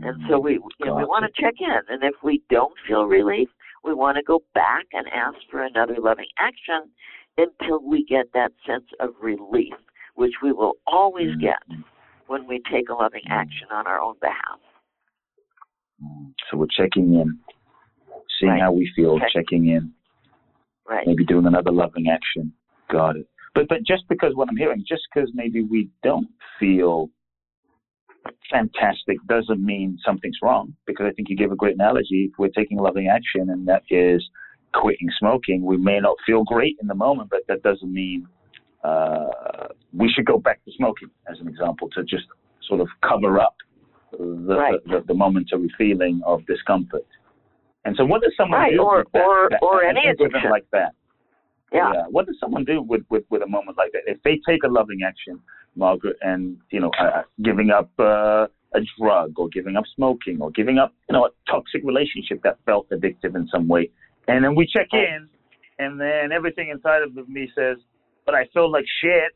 [0.02, 3.04] And so we, you know, we want to check in, and if we don't feel
[3.04, 3.48] relief,
[3.84, 6.90] we want to go back and ask for another loving action
[7.36, 9.74] until we get that sense of relief,
[10.14, 11.40] which we will always mm.
[11.40, 11.62] get
[12.26, 13.32] when we take a loving mm.
[13.32, 14.58] action on our own behalf.
[16.02, 16.32] Mm.
[16.50, 17.38] So we're checking in,
[18.40, 18.60] seeing Right.
[18.62, 19.92] how we feel, Check- checking in,
[20.88, 21.06] Right.
[21.06, 22.52] maybe doing another loving action.
[22.90, 23.26] Got it.
[23.54, 27.10] But but just because what I'm hearing, just because maybe we don't feel
[28.50, 30.74] fantastic doesn't mean something's wrong.
[30.86, 32.30] Because I think you gave a great analogy.
[32.32, 34.22] If we're taking loving action and that is
[34.72, 38.26] quitting smoking, we may not feel great in the moment, but that doesn't mean
[38.82, 42.24] uh, we should go back to smoking, as an example, to just
[42.68, 43.54] sort of cover up
[44.18, 44.74] the, Right.
[44.84, 47.06] the, the, the momentary feeling of discomfort.
[47.84, 50.50] And so, what does someone Right, do or- with that, or- that- or any addiction.
[50.50, 50.92] like that?
[51.72, 52.04] Yeah.
[52.08, 54.02] What does someone do with, with, with a moment like that?
[54.06, 55.40] If they take a loving action,
[55.76, 60.50] Margaret, and you know, uh, giving up uh, a drug, or giving up smoking, or
[60.52, 63.90] giving up, you know, a toxic relationship that felt addictive in some way,
[64.28, 65.28] and then we check in,
[65.80, 67.78] and then everything inside of me says,
[68.24, 69.32] "But I feel like shit."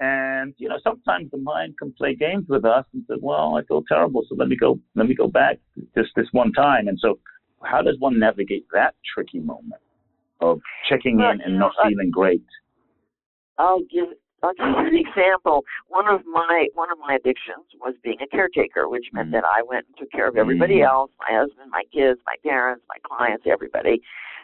[0.00, 3.62] And you know, sometimes the mind can play games with us and say, "Well, I
[3.62, 5.58] feel terrible, so let me go, let me go back
[5.96, 7.18] just this one time." And so,
[7.62, 9.80] how does one navigate that tricky moment
[10.40, 12.42] of checking Well, in and know, not I- feeling great?
[13.58, 14.08] I'll give
[14.40, 15.64] I'll give you an example.
[15.88, 19.32] One of my one of my addictions was being a caretaker, which meant Mhm.
[19.32, 20.86] that I went and took care of everybody Mhm.
[20.86, 24.00] else, my husband, my kids, my parents, my clients, everybody,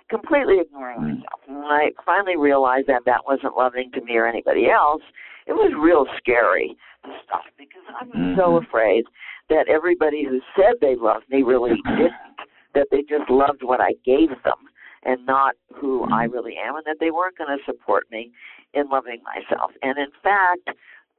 [0.09, 1.19] completely ignoring Mhm.
[1.19, 1.41] myself.
[1.47, 5.03] And when I finally realized that that wasn't loving to me or anybody else,
[5.47, 8.65] it was real scary to stop because I was so Mhm.
[8.65, 9.05] afraid
[9.49, 12.34] that everybody who said they loved me really didn't.
[12.75, 14.61] That they just loved what I gave them
[15.05, 18.33] and not who I really am, and that they weren't going to support me
[18.73, 19.71] in loving myself.
[19.83, 20.71] And in fact,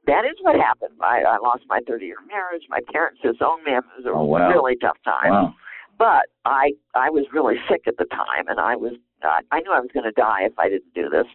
[0.06, 0.98] that is what happened.
[1.00, 2.62] I, I lost my 30 year marriage.
[2.68, 3.72] My parents disowned me.
[3.72, 4.48] It was a Oh, wow.
[4.50, 5.30] really tough time.
[5.32, 5.54] Wow.
[5.98, 8.92] But I I was really sick at the time, and I was
[9.22, 11.26] uh, I knew I was going to die if I didn't do this.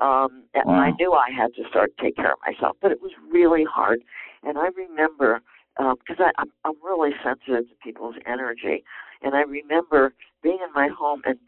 [0.00, 0.74] Um, and Wow.
[0.80, 3.64] I knew I had to start to take care of myself, but it was really
[3.64, 4.02] hard.
[4.42, 5.40] And I remember
[5.78, 8.84] because I I'm, I'm really sensitive to people's energy,
[9.24, 11.38] and I remember being in my home and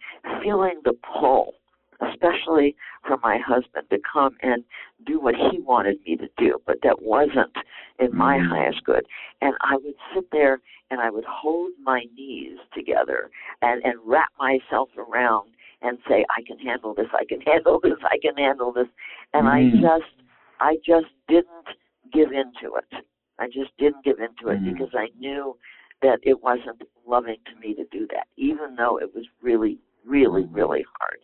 [0.42, 1.54] feeling the pull,
[2.00, 2.74] especially
[3.06, 4.64] from my husband, to come and
[5.06, 7.54] do what he wanted me to do, but that wasn't
[7.98, 8.48] in my Mm.
[8.48, 9.06] highest good.
[9.40, 10.60] And I would sit there
[10.90, 13.30] and I would hold my knees together
[13.62, 15.50] and, and wrap myself around
[15.82, 18.88] and say, I can handle this, I can handle this, I can handle this.
[19.34, 19.80] And I Mm.
[19.80, 20.12] just,
[20.60, 21.68] I just didn't
[22.12, 23.04] give into it.
[23.38, 24.72] I just didn't give into it Mm.
[24.72, 25.56] because I knew
[26.02, 30.44] that it wasn't loving to me to do that, even though it was really, really,
[30.50, 31.18] really hard.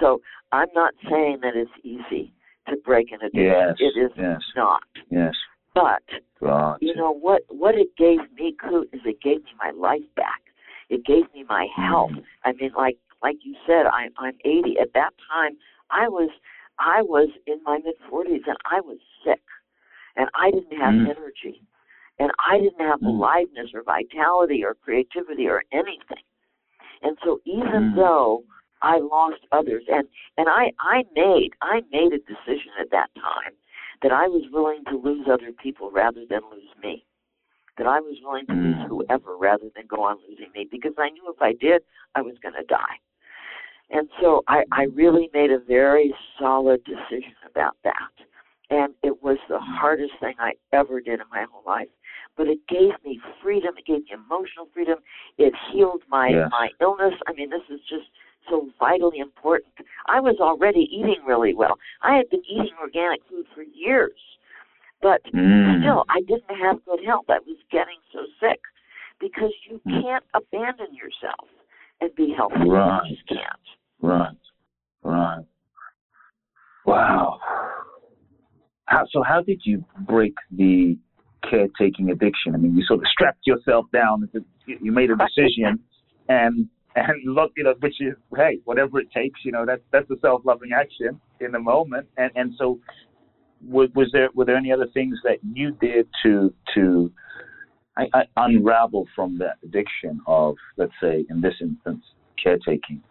[0.00, 0.20] So
[0.52, 2.32] I'm not saying that it's easy
[2.68, 3.42] to break an addiction.
[3.42, 3.76] Yes.
[3.78, 4.40] It is Yes.
[4.54, 4.82] not.
[5.10, 5.34] Yes.
[5.74, 6.02] But
[6.80, 10.42] you know what what it gave me Kute, is it gave me my life back
[10.88, 12.24] it gave me my health Mm.
[12.44, 15.56] i mean like like you said i'm i'm 80 at that time
[15.90, 16.30] i was
[16.78, 19.42] i was in my mid 40s and i was sick
[20.16, 21.08] and i didn't have Mm.
[21.10, 21.62] energy
[22.18, 23.06] and i didn't have Mm.
[23.06, 26.24] aliveness or vitality or creativity or anything
[27.02, 27.96] and so even Mm.
[27.96, 28.44] though
[28.82, 33.52] i lost others and and i i made i made a decision at that time
[34.02, 37.04] that I was willing to lose other people rather than lose me.
[37.78, 38.86] That I was willing to lose Mm.
[38.88, 41.82] whoever rather than go on losing me because I knew if I did,
[42.14, 42.98] I was going to die.
[43.90, 48.12] And so I, I really made a very solid decision about that.
[48.70, 51.88] And it was the hardest thing I ever did in my whole life.
[52.38, 53.74] But it gave me freedom.
[53.76, 55.00] It gave me emotional freedom.
[55.36, 57.14] It healed my, my illness.
[57.26, 58.06] I mean, this is just
[58.48, 59.74] so vitally important.
[60.06, 61.76] I was already eating really well.
[62.00, 64.18] I had been eating organic food for years,
[65.02, 65.80] but Mm.
[65.80, 67.26] still, I didn't have good health.
[67.28, 68.60] I was getting so sick
[69.18, 70.02] because you Mm.
[70.02, 71.48] can't abandon yourself
[72.00, 72.54] and be healthy.
[72.70, 73.04] Right.
[73.04, 73.66] You just can't.
[74.00, 74.36] Right.
[75.02, 75.44] Right.
[76.86, 77.40] Wow.
[78.86, 80.96] How, so how did you break the
[81.48, 82.54] caretaking addiction?
[82.54, 84.28] I mean, you sort of strapped yourself down.
[84.66, 85.78] You you made a decision,
[86.28, 89.40] and and look, you know, which is hey, whatever it takes.
[89.44, 92.06] You know, that's that's a self-loving action in the moment.
[92.16, 92.80] And and so,
[93.66, 97.12] was, was there were there any other things that you did to to
[97.96, 102.04] I, I unravel from that addiction of, let's say, in this instance,
[102.42, 103.02] caretaking?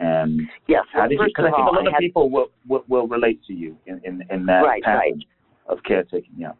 [0.00, 0.84] And Yes.
[0.92, 1.18] how Well, did you?
[1.18, 3.40] first Because I think all, a lot I of had, people will, will will relate
[3.46, 5.26] to you in in, in that Right, pattern right.
[5.66, 6.34] of caretaking.
[6.36, 6.52] Yeah.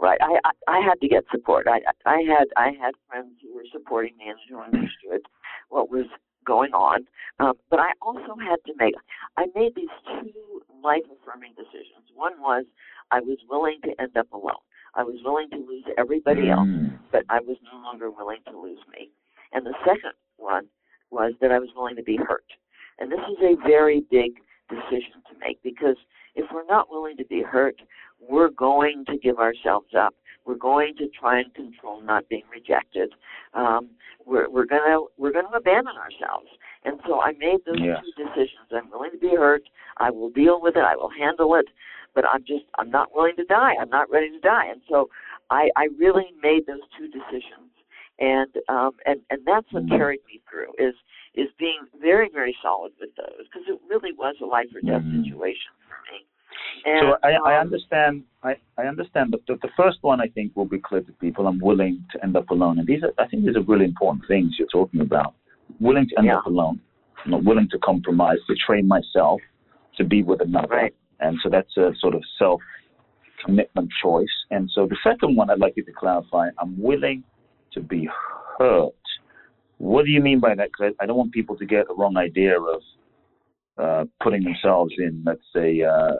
[0.00, 0.18] Right.
[0.20, 1.66] I, I I had to get support.
[1.68, 5.22] I I had I had friends who were supporting me and who understood
[5.68, 6.06] what was
[6.46, 7.06] going on.
[7.38, 8.94] Um, but I also had to make.
[9.36, 12.08] I made these two life affirming decisions.
[12.14, 12.64] One was
[13.10, 14.64] I was willing to end up alone.
[14.94, 16.66] I was willing to lose everybody else.
[16.68, 16.98] Mm.
[17.12, 19.10] but I was no longer willing to lose me.
[19.52, 20.66] And the second one
[21.10, 22.44] was that I was willing to be hurt.
[22.98, 24.32] And this is a very big
[24.70, 25.96] decision to make because
[26.34, 27.76] if we're not willing to be hurt,
[28.20, 30.14] we're going to give ourselves up.
[30.46, 33.12] We're going to try and control not being rejected.
[33.54, 33.90] Um,
[34.24, 36.48] we're we're gonna we're gonna abandon ourselves.
[36.84, 38.02] And so I made those Yes.
[38.02, 38.68] two decisions.
[38.72, 39.62] I'm willing to be hurt.
[39.98, 40.84] I will deal with it.
[40.84, 41.66] I will handle it.
[42.14, 43.74] But I'm just I'm not willing to die.
[43.80, 44.66] I'm not ready to die.
[44.66, 45.10] And so
[45.50, 47.69] I, I really made those two decisions,
[48.20, 49.96] and um, and and that's what Mhm.
[49.98, 50.94] carried me through is
[51.34, 55.02] is being very very solid with those because it really was a life or death
[55.02, 55.24] Mhm.
[55.24, 56.26] situation for me.
[56.84, 58.24] And, So I, I um, understand.
[58.42, 59.30] I, I understand.
[59.30, 61.46] But the, the first one, I think, will be clear to people.
[61.46, 64.26] I'm willing to end up alone, and these are, I think, these are really important
[64.26, 65.34] things you're talking about.
[65.78, 66.38] Willing to end Yeah.
[66.38, 66.80] up alone.
[67.24, 69.40] I'm not willing to compromise, betray myself
[69.96, 70.68] to be with another.
[70.68, 70.94] Right.
[71.20, 72.60] And so that's a sort of self
[73.44, 74.34] commitment choice.
[74.50, 76.48] And so the second one, I'd like you to clarify.
[76.58, 77.24] I'm willing
[77.72, 78.08] to be
[78.58, 78.92] hurt.
[79.78, 80.68] What do you mean by that?
[80.68, 82.82] Because I, I don't want people to get the wrong idea of
[83.78, 86.16] uh, putting themselves in, let's say, uh,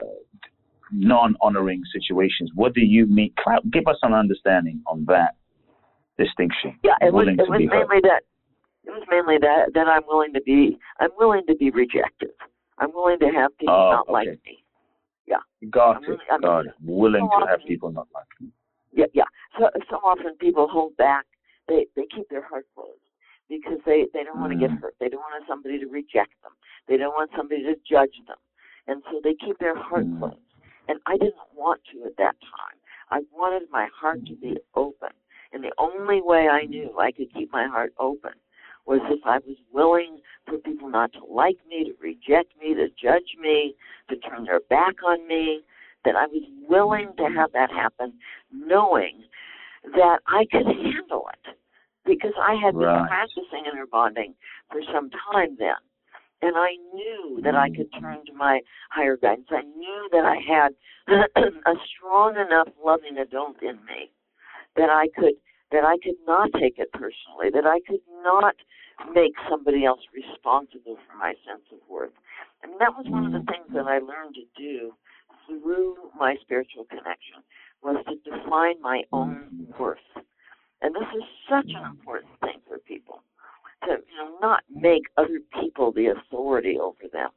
[0.91, 2.51] non-honoring situations.
[2.55, 3.33] What do you mean?
[3.71, 5.35] Give us an understanding on that
[6.17, 6.77] distinction.
[6.83, 7.87] yeah, it was it was be hurt.
[7.87, 8.23] mainly that
[8.83, 12.31] it was mainly that that I'm willing to be I'm willing to be rejected.
[12.79, 14.39] I'm willing to have people Oh, not like okay.
[14.45, 14.63] me.
[15.69, 16.07] Got I'm it.
[16.09, 16.73] really- I'm it.
[16.83, 18.49] Willing so to have people not like me.
[18.91, 19.23] Yeah, yeah.
[19.57, 21.25] So so often people hold back.
[21.71, 22.99] They they keep their heart closed
[23.47, 24.81] because they they don't want to get Mm.
[24.81, 24.95] hurt.
[24.99, 26.51] They don't want somebody to reject them.
[26.87, 28.37] They don't want somebody to judge them,
[28.87, 30.19] and so they keep their heart Mm.
[30.19, 30.53] closed.
[30.89, 32.77] And I didn't want to at that time.
[33.09, 35.13] I wanted my heart to be open,
[35.53, 38.33] and the only way I knew I could keep my heart open
[38.85, 42.89] was if I was willing for people not to like me, to reject me, to
[42.89, 43.75] judge me,
[44.09, 45.63] to turn their back on me,
[46.03, 48.19] that I was willing to have that happen,
[48.51, 49.23] knowing
[49.95, 51.55] that I could handle it
[52.05, 53.07] because I had been Right.
[53.07, 54.35] practicing inner bonding
[54.71, 55.75] for some time then.
[56.41, 57.99] And I knew that I could mm.
[58.01, 59.47] turn to my higher guidance.
[59.51, 60.73] I knew that I had
[61.07, 64.11] a strong enough loving adult in me
[64.75, 65.35] that I could
[65.71, 68.55] that I could not take it personally, that I could not
[69.13, 72.11] make somebody else responsible for my sense of worth.
[72.61, 73.47] And that was one of the mm.
[73.47, 74.93] things that I learned to do
[75.47, 77.41] through my spiritual connection
[77.81, 79.79] was to define my own mm.
[79.79, 79.99] worth.
[80.81, 81.91] And this is such an mm.
[81.91, 83.21] important thing for people
[83.83, 87.29] to you know not make other people the authority over them.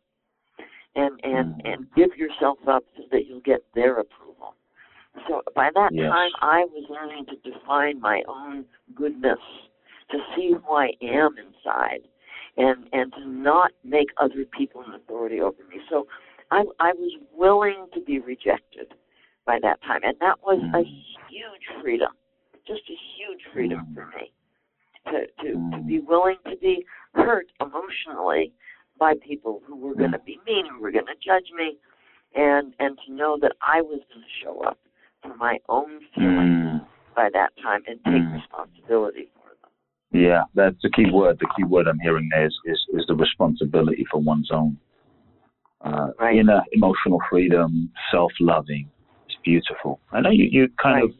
[0.97, 1.73] And and mm.
[1.73, 4.55] and give yourself up so that you'll get their approval.
[5.29, 6.11] So by that Yes.
[6.11, 8.65] time i was learning to define my own
[8.95, 9.39] goodness
[10.11, 12.09] to see who i am inside
[12.57, 15.81] and and to not make other people an authority over me.
[15.89, 16.07] So
[16.51, 18.95] i i was willing to be rejected
[19.47, 20.01] by that time.
[20.03, 21.05] And that was a mm.
[21.29, 22.11] huge freedom
[22.67, 24.33] just a huge freedom for me
[25.07, 26.85] to, to, to be willing to be
[27.15, 28.53] hurt emotionally
[28.99, 31.77] by people who were going to be mean, who were going to judge me,
[32.35, 34.79] and and to know that I was going to show up
[35.23, 36.87] for my own feelings Mm.
[37.15, 38.33] by that time and take Mm.
[38.41, 39.71] responsibility for them.
[40.13, 41.39] Yeah, that's the key word.
[41.41, 44.79] The key word I'm hearing there is, is, is the responsibility for one's own
[45.81, 46.37] uh, Right.
[46.39, 48.91] inner emotional freedom, self-loving.
[49.27, 50.01] It's beautiful.
[50.13, 51.05] I know you, you kind Right.
[51.05, 51.15] of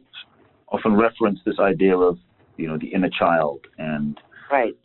[0.75, 2.17] often reference this idea of,
[2.57, 3.59] you know, the inner child.
[3.77, 4.19] And
[4.51, 4.75] Right.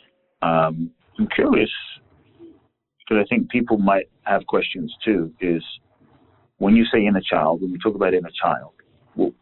[0.42, 1.70] um, I'm curious,
[2.98, 5.62] because I think people might have questions too, is
[6.58, 8.72] when you say inner child, when we talk about inner child,
[9.16, 9.32] well,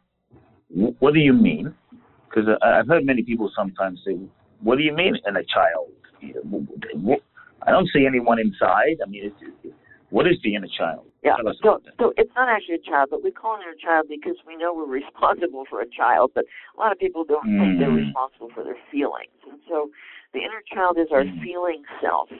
[0.78, 1.74] wh- what do you mean?
[2.28, 4.14] Because I've heard many people sometimes say,
[4.66, 8.96] "What do you mean inner child?" You know, wh- wh- I don't see anyone inside.
[9.04, 9.74] I mean, it's, it's,
[10.10, 11.06] what is the inner child?
[11.22, 11.36] Yeah.
[11.62, 14.56] So, so it's not actually a child, but we call it a child because we
[14.56, 16.32] know we're responsible for a child.
[16.34, 16.44] But
[16.76, 18.06] a lot of people don't think they're Mm.
[18.06, 19.90] responsible for their feelings, and so
[20.32, 21.42] the inner child is our Mm.
[21.42, 22.30] feeling self.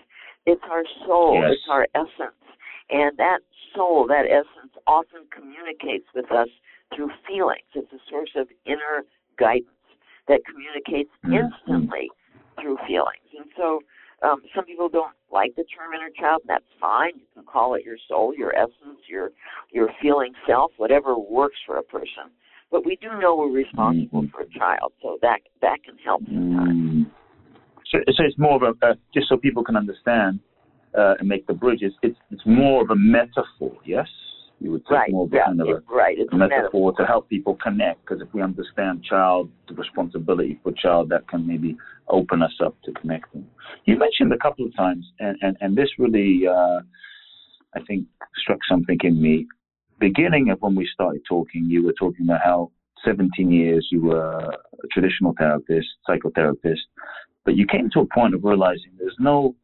[0.47, 1.43] It's our soul.
[1.43, 1.53] Yes.
[1.59, 2.45] It's our essence,
[2.91, 3.41] and that
[3.75, 6.49] soul, that essence, often communicates with us
[6.95, 7.67] through feelings.
[7.75, 9.05] It's a source of inner
[9.37, 9.69] guidance
[10.27, 11.35] that communicates Mm.
[11.35, 12.11] instantly
[12.61, 13.83] through feelings, and so
[14.23, 17.13] um, some people don't like the term inner child, that's fine.
[17.17, 19.31] You can call it your soul, your essence, your
[19.71, 22.31] your feeling self, whatever works for a person.
[22.71, 27.07] But we do know we're responsible for a child, so that that can help sometimes.
[27.07, 27.11] Mm.
[27.91, 30.41] So, so it's more of a, uh, just so people can understand
[30.97, 34.07] uh, and make the bridges, it's, it's more of a metaphor, yes?
[34.61, 36.19] You would say Right, more of a yeah, kind of a right.
[36.19, 40.73] It's a metaphor to help people connect because if we understand child the responsibility for
[40.73, 41.77] child that can maybe
[42.09, 43.47] open us up to connecting.
[43.85, 46.81] You mentioned a couple of times and and, and this really uh,
[47.75, 48.07] i think
[48.37, 49.47] struck something in me.
[50.01, 52.71] Beginning of when we started talking you were talking about how
[53.05, 56.85] 17 years you were a traditional therapist psychotherapist
[57.45, 59.55] but you came to a point of realizing there's no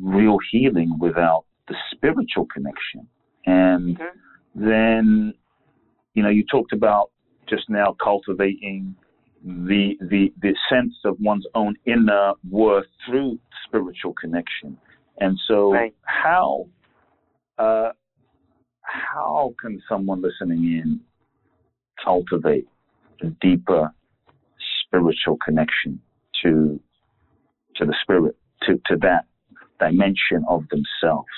[0.00, 3.06] real healing without the spiritual connection
[3.46, 4.10] and Mhm.
[4.54, 5.34] then
[6.14, 7.10] you know you talked about
[7.48, 8.94] just now cultivating
[9.44, 14.76] the the the sense of one's own inner worth through spiritual connection
[15.20, 15.94] and so Right.
[16.02, 16.68] how
[17.58, 17.92] uh
[18.82, 21.00] how can someone listening in
[22.02, 22.68] cultivate
[23.22, 23.90] a deeper
[24.84, 26.00] spiritual connection
[26.42, 26.80] to
[27.76, 29.24] to the spirit to to that
[29.78, 31.28] dimension of themselves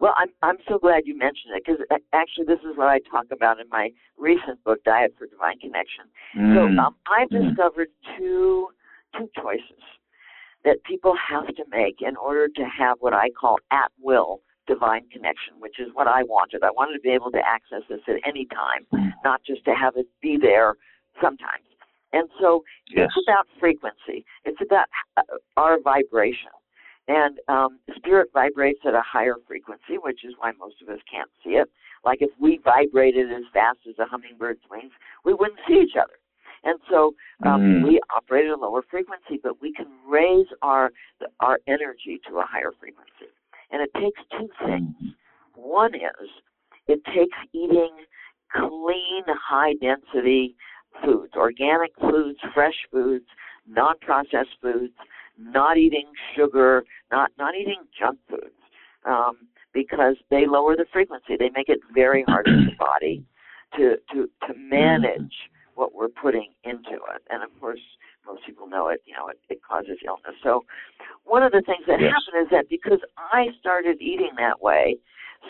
[0.00, 1.80] Well, I'm I'm so glad you mentioned it because
[2.12, 6.04] actually this is what I talk about in my recent book, Diet for Divine Connection.
[6.36, 6.54] Mm.
[6.54, 7.48] So um, I've Mm.
[7.48, 8.68] discovered two
[9.16, 9.82] two choices
[10.64, 15.08] that people have to make in order to have what I call at will divine
[15.10, 16.62] connection, which is what I wanted.
[16.62, 19.12] I wanted to be able to access this at any time, Mm.
[19.24, 20.74] not just to have it be there
[21.20, 21.64] sometimes.
[22.12, 23.08] And so Yes.
[23.08, 24.24] it's about frequency.
[24.44, 25.22] It's about uh,
[25.56, 26.50] our vibration.
[27.08, 31.30] And um, spirit vibrates at a higher frequency, which is why most of us can't
[31.42, 31.70] see it.
[32.04, 34.92] Like if we vibrated as fast as a hummingbird's wings,
[35.24, 36.18] we wouldn't see each other.
[36.64, 37.14] And so
[37.46, 37.84] um, Mm.
[37.88, 40.90] we operate at a lower frequency, but we can raise our
[41.40, 43.30] our energy to a higher frequency.
[43.70, 44.94] And it takes two things.
[45.02, 45.14] Mm.
[45.54, 46.28] One is
[46.88, 47.90] it takes eating
[48.52, 50.56] clean, high density
[51.04, 53.26] foods, organic foods, fresh foods,
[53.66, 54.94] non processed foods,
[55.38, 58.52] not eating sugar, not not eating junk foods.
[59.04, 61.36] Um, because they lower the frequency.
[61.38, 63.22] They make it very hard for the body
[63.76, 67.22] to, to to manage what we're putting into it.
[67.30, 67.80] And of course,
[68.26, 70.34] most people know it, you know, it, it causes illness.
[70.42, 70.64] So
[71.24, 72.12] one of the things that Yes.
[72.12, 74.96] happened is that because I started eating that way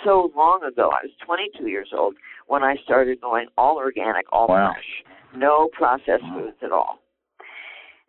[0.05, 2.15] so long ago, I was 22 years old
[2.47, 4.73] when I started going all organic, all Wow.
[4.75, 6.35] fresh, no processed Wow.
[6.35, 7.01] foods at all.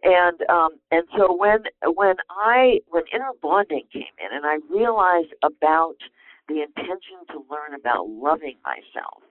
[0.03, 5.33] And um and so when when I when inner bonding came in and I realized
[5.43, 5.97] about
[6.47, 9.21] the intention to learn about loving myself,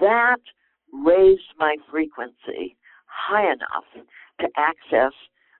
[0.00, 0.40] that
[0.92, 2.76] raised my frequency
[3.06, 3.88] high enough
[4.40, 5.12] to access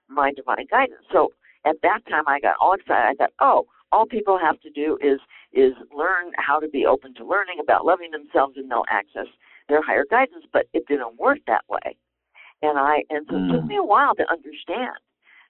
[0.07, 1.03] my divine guidance.
[1.11, 1.31] So
[1.65, 3.09] at that time I got all excited.
[3.09, 5.19] I thought, oh, all people have to do is
[5.53, 9.27] is learn how to be open to learning about loving themselves and they'll access
[9.69, 11.97] their higher guidance, but it didn't work that way.
[12.61, 13.67] And I and so it took Mm.
[13.67, 14.97] me a while to understand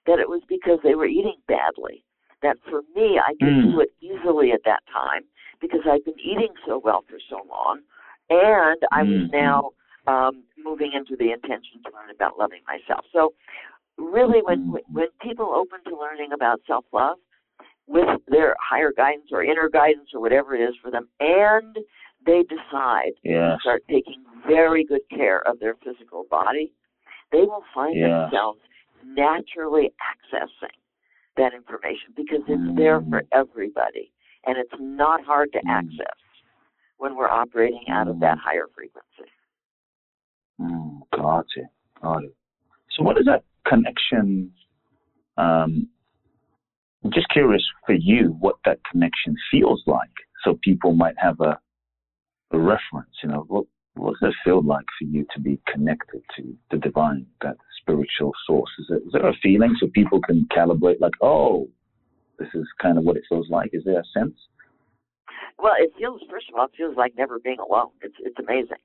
[0.06, 2.04] that it was because they were eating badly.
[2.42, 3.62] That for me I could Mm.
[3.62, 5.24] do it easily at that time
[5.60, 7.80] because I'd been eating so well for so long
[8.30, 9.32] and I was Mhm.
[9.32, 9.70] now
[10.06, 13.04] um, moving into the intention to learn about loving myself.
[13.12, 13.34] So
[13.98, 14.84] really when Mhm.
[14.92, 17.18] when people open to learning about self love
[17.86, 21.78] with their higher guidance or inner guidance or whatever it is for them and
[22.24, 23.12] they decide
[23.54, 26.72] to start taking very good care of their physical body,
[27.32, 28.30] they will find Yes.
[28.30, 28.60] themselves
[29.04, 30.74] naturally accessing
[31.36, 34.12] that information because it's there for everybody
[34.44, 35.70] and it's not hard to Mm.
[35.70, 36.16] access
[36.98, 39.30] when we're operating out of that higher frequency.
[40.60, 41.68] Mm, got it.
[42.02, 42.34] Got it.
[42.90, 44.52] So, what is that connection?
[45.36, 45.88] Um,
[47.04, 50.10] I'm just curious for you what that connection feels like,
[50.42, 51.58] so people might have a,
[52.50, 53.14] a reference.
[53.22, 53.66] You know, what
[53.98, 58.32] what does it feel like for you to be connected to the divine, that spiritual
[58.46, 58.70] source?
[58.78, 61.68] Is, it, is there a feeling so people can calibrate, like, oh,
[62.38, 63.70] this is kind of what it feels like?
[63.72, 64.34] Is there a sense?
[65.58, 67.90] Well, it feels first of all, it feels like never being alone.
[68.00, 68.78] It's it's amazing.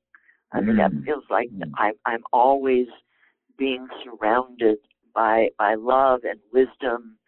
[0.51, 1.05] I mean, that Mm.
[1.05, 1.71] feels like Mm.
[1.77, 2.87] I'm I'm always
[3.57, 4.79] being surrounded
[5.13, 7.19] by by love and wisdom,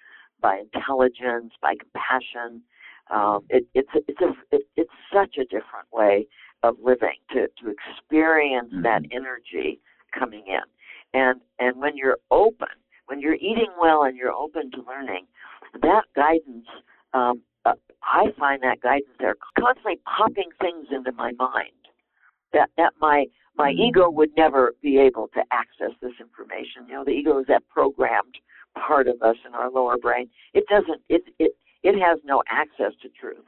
[0.41, 2.63] by intelligence, by compassion.
[3.11, 6.27] Um, it, it's it's a it, it's such a different way
[6.63, 9.09] of living to to experience that Mhm.
[9.11, 9.79] energy
[10.11, 10.63] coming in,
[11.13, 12.69] and and when you're open,
[13.07, 15.27] when you're eating well and you're open to learning,
[15.81, 16.67] that guidance.
[17.13, 21.71] Um, uh, I find that guidance there constantly popping things into my mind
[22.53, 23.25] that that my
[23.57, 23.87] my Mm.
[23.87, 26.87] ego would never be able to access this information.
[26.87, 28.37] You know, the ego is that programmed
[28.75, 30.29] part of us in our lower brain.
[30.53, 33.45] It doesn't it it it has no access to truth.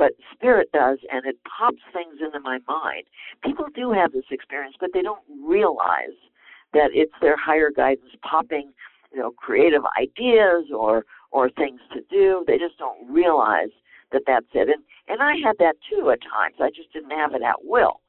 [0.00, 3.04] But spirit does and it pops things into my mind.
[3.44, 6.16] People do have this experience, but they don't realize
[6.72, 8.72] that it's their higher guidance popping,
[9.12, 12.44] you know, creative ideas or or things to do.
[12.46, 13.68] They just don't realize
[14.12, 14.68] that that's it.
[14.72, 16.56] And and I had that too at times.
[16.60, 18.00] I just didn't have it at will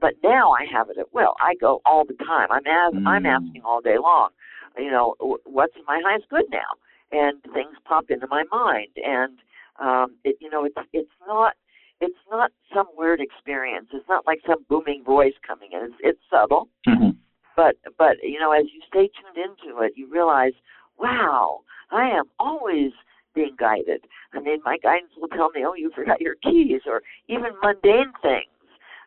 [0.00, 1.34] but now I have it at will.
[1.40, 2.48] I go all the time.
[2.50, 3.36] I'm as I'm Mm.
[3.36, 4.30] asking all day long.
[4.78, 6.72] You know, wh- what's my highest good now?
[7.12, 9.38] And things pop into my mind, and
[9.80, 11.54] um, it, you know, it's it's not
[12.00, 13.88] it's not some weird experience.
[13.92, 15.84] It's not like some booming voice coming in.
[15.84, 17.16] It's it's subtle, Mhm.
[17.56, 20.52] but but you know, as you stay tuned into it, you realize,
[20.98, 21.60] wow,
[21.90, 22.92] I am always
[23.34, 24.06] being guided.
[24.34, 28.12] I mean, my guidance will tell me, oh, you forgot your keys, or even mundane
[28.22, 28.50] things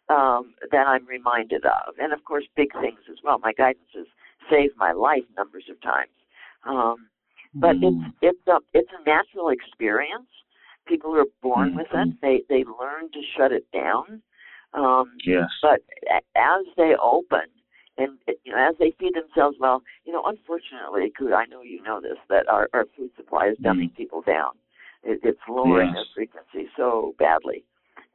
[0.10, 3.40] um, that I'm reminded of, and of course, big things as well.
[3.40, 4.06] My guidance has
[4.50, 6.12] saved my life numbers of times.
[6.66, 7.10] Um,
[7.56, 7.84] but Mm.
[7.84, 10.30] it's it's a it's a natural experience.
[10.86, 12.14] People who are born with it.
[12.22, 14.22] They they learn to shut it down.
[14.74, 15.50] Um, Yes.
[15.62, 15.82] but
[16.36, 17.46] as they open
[17.98, 22.02] and you know as they feed themselves well, you know, unfortunately, I know you know
[22.02, 24.52] this that our our food supply is dumbing people down.
[25.04, 25.96] It, it's lowering Yes.
[25.96, 27.64] their frequency so badly,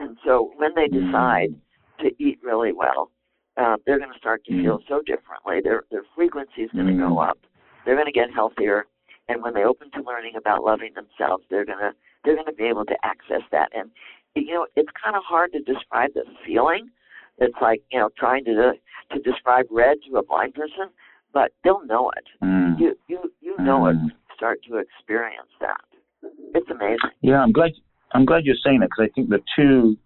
[0.00, 1.06] and so when they Mm.
[1.08, 1.54] decide
[2.00, 3.10] to eat really well,
[3.56, 4.62] uh, they're going to start to Mm.
[4.62, 5.60] feel so differently.
[5.60, 7.08] Their their frequency is going to Mm.
[7.08, 7.38] go up.
[7.84, 8.86] They're going to get healthier,
[9.28, 11.94] and when they open to learning about loving themselves, they're going to
[12.24, 13.70] they're going to be able to access that.
[13.74, 13.90] And
[14.34, 16.90] you know, it's kind of hard to describe the feeling.
[17.38, 18.72] It's like you know trying to
[19.12, 20.90] to describe red to a blind person,
[21.32, 22.24] but they'll know it.
[22.44, 22.78] Mm.
[22.78, 23.96] You you you know it.
[23.96, 24.04] Mm.
[24.04, 25.80] you Start to experience that.
[26.54, 27.10] It's amazing.
[27.22, 27.72] Yeah, I'm glad.
[28.12, 29.96] I'm glad you're saying that because I think the two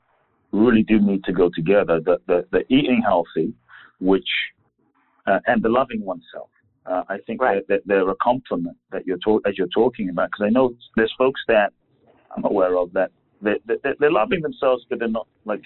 [0.53, 2.01] really do need to go together.
[2.01, 3.55] The the, the eating healthy,
[4.01, 4.29] which
[5.27, 6.49] uh, and the loving oneself.
[6.85, 7.65] Uh, I think Right.
[7.69, 10.31] that, that they're a complement that you're talk, as you're talking about.
[10.31, 11.73] Because I know there's folks that
[12.37, 13.11] I'm aware of that
[13.43, 15.63] they, they, they're loving themselves, but they're not like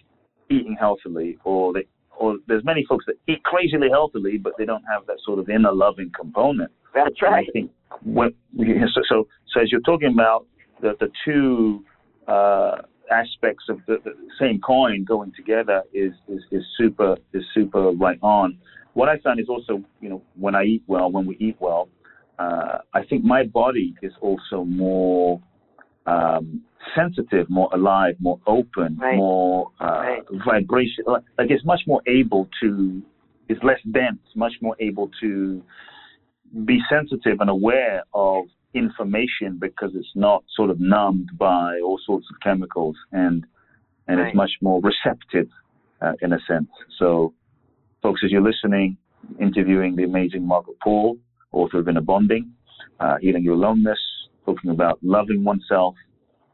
[0.50, 1.86] eating healthily, or they
[2.18, 5.50] or there's many folks that eat crazily healthily, but they don't have that sort of
[5.50, 6.70] inner loving component.
[6.94, 7.46] That's And right.
[7.48, 7.70] I think
[8.04, 8.34] when
[8.94, 10.46] so, so so as you're talking about
[10.80, 11.84] the the two
[12.26, 12.78] uh,
[13.10, 18.18] aspects of the, the same coin going together is, is is super is super right
[18.22, 18.58] on.
[18.94, 21.88] what I found is also, you know, when I eat well, when we eat well,
[22.38, 25.40] uh, I think my body is also more
[26.06, 26.62] um,
[26.94, 29.16] sensitive, more alive, more open, right.
[29.16, 30.22] more uh, right.
[30.44, 31.04] vibration.
[31.06, 33.02] Like it's much more able to,
[33.48, 35.62] it's less dense, much more able to
[36.64, 38.44] be sensitive and aware of
[38.74, 43.46] information because it's not sort of numbed by all sorts of chemicals and
[44.08, 44.28] and right.
[44.28, 45.48] it's much more receptive
[46.00, 46.68] uh, in a sense.
[46.98, 47.34] So,
[48.02, 48.96] folks, as you're listening,
[49.40, 51.18] interviewing the amazing Margaret Paul,
[51.52, 52.52] author of Inner Bonding,
[53.00, 53.98] uh, Healing Your Aloneness,
[54.46, 55.94] talking about loving oneself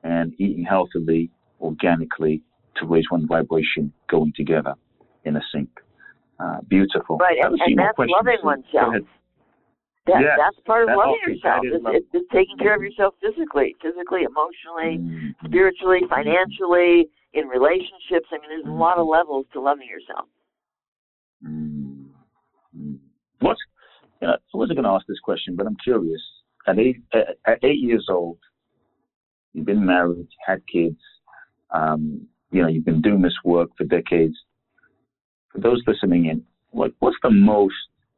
[0.02, 1.30] and eating healthily,
[1.60, 2.42] organically,
[2.76, 4.74] to raise one vibration, going together
[5.24, 5.68] in a sync.
[6.40, 7.18] Uh, beautiful.
[7.18, 8.94] Right, and, and that's loving oneself.
[10.06, 11.62] That, yes, that's part of loving yourself.
[11.62, 15.46] It's, it's, it's, taking care of yourself physically, physically, emotionally, mm-hmm.
[15.46, 18.26] spiritually, financially, in relationships.
[18.32, 20.26] I mean, there's a lot of levels to loving yourself.
[21.46, 22.94] Mm-hmm.
[23.40, 23.60] What's
[24.20, 26.20] you know, I wasn't going to ask this question, but I'm curious.
[26.66, 28.38] At eight, at eight years old,
[29.52, 31.00] you've been married, had kids,
[31.70, 34.36] um, you know, you've been doing this work for decades.
[35.52, 37.74] For those listening in, what, what's the most,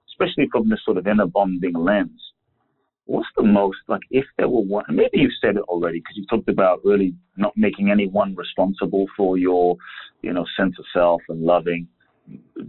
[0.08, 2.20] especially from this sort of inner bonding lens,
[3.06, 6.26] what's the most, like if there were one, maybe you've said it already because you
[6.26, 9.76] talked about really not making anyone responsible for your,
[10.22, 11.86] you know, sense of self and loving.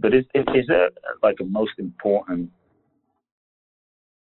[0.00, 0.90] But is, is there
[1.22, 2.50] like a most important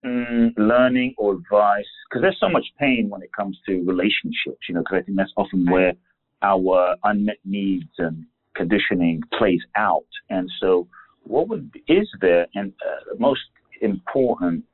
[0.05, 1.85] mm, learning or advice?
[2.09, 5.17] Because there's so much pain when it comes to relationships, you know, because I think
[5.17, 5.95] that's often where
[6.43, 8.25] our unmet needs and
[8.55, 10.07] conditioning plays out.
[10.31, 10.89] And so,
[11.25, 13.41] what would is there and uh, the most
[13.81, 14.65] important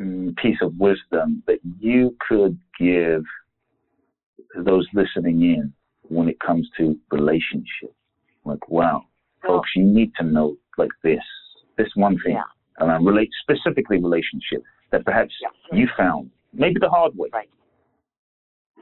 [0.00, 3.22] mm, piece of wisdom that you could give
[4.64, 7.94] those listening in when it comes to relationships?
[8.44, 9.04] Like, wow,
[9.44, 11.22] folks, you need to know like this,
[11.76, 12.34] this one thing.
[12.34, 12.42] Yeah
[12.80, 15.78] around relate specifically relationship that perhaps yeah.
[15.78, 17.28] you found maybe the hard way.
[17.32, 17.48] Right.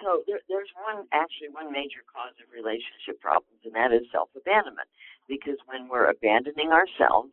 [0.02, 4.30] So there, there's one actually one major cause of relationship problems, and that is self
[4.36, 4.88] abandonment.
[5.28, 7.32] Because when we're abandoning ourselves,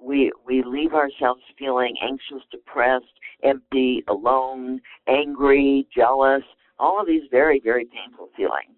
[0.00, 6.42] we we leave ourselves feeling anxious, depressed, empty, alone, angry, jealous,
[6.78, 8.76] all of these very very painful feelings.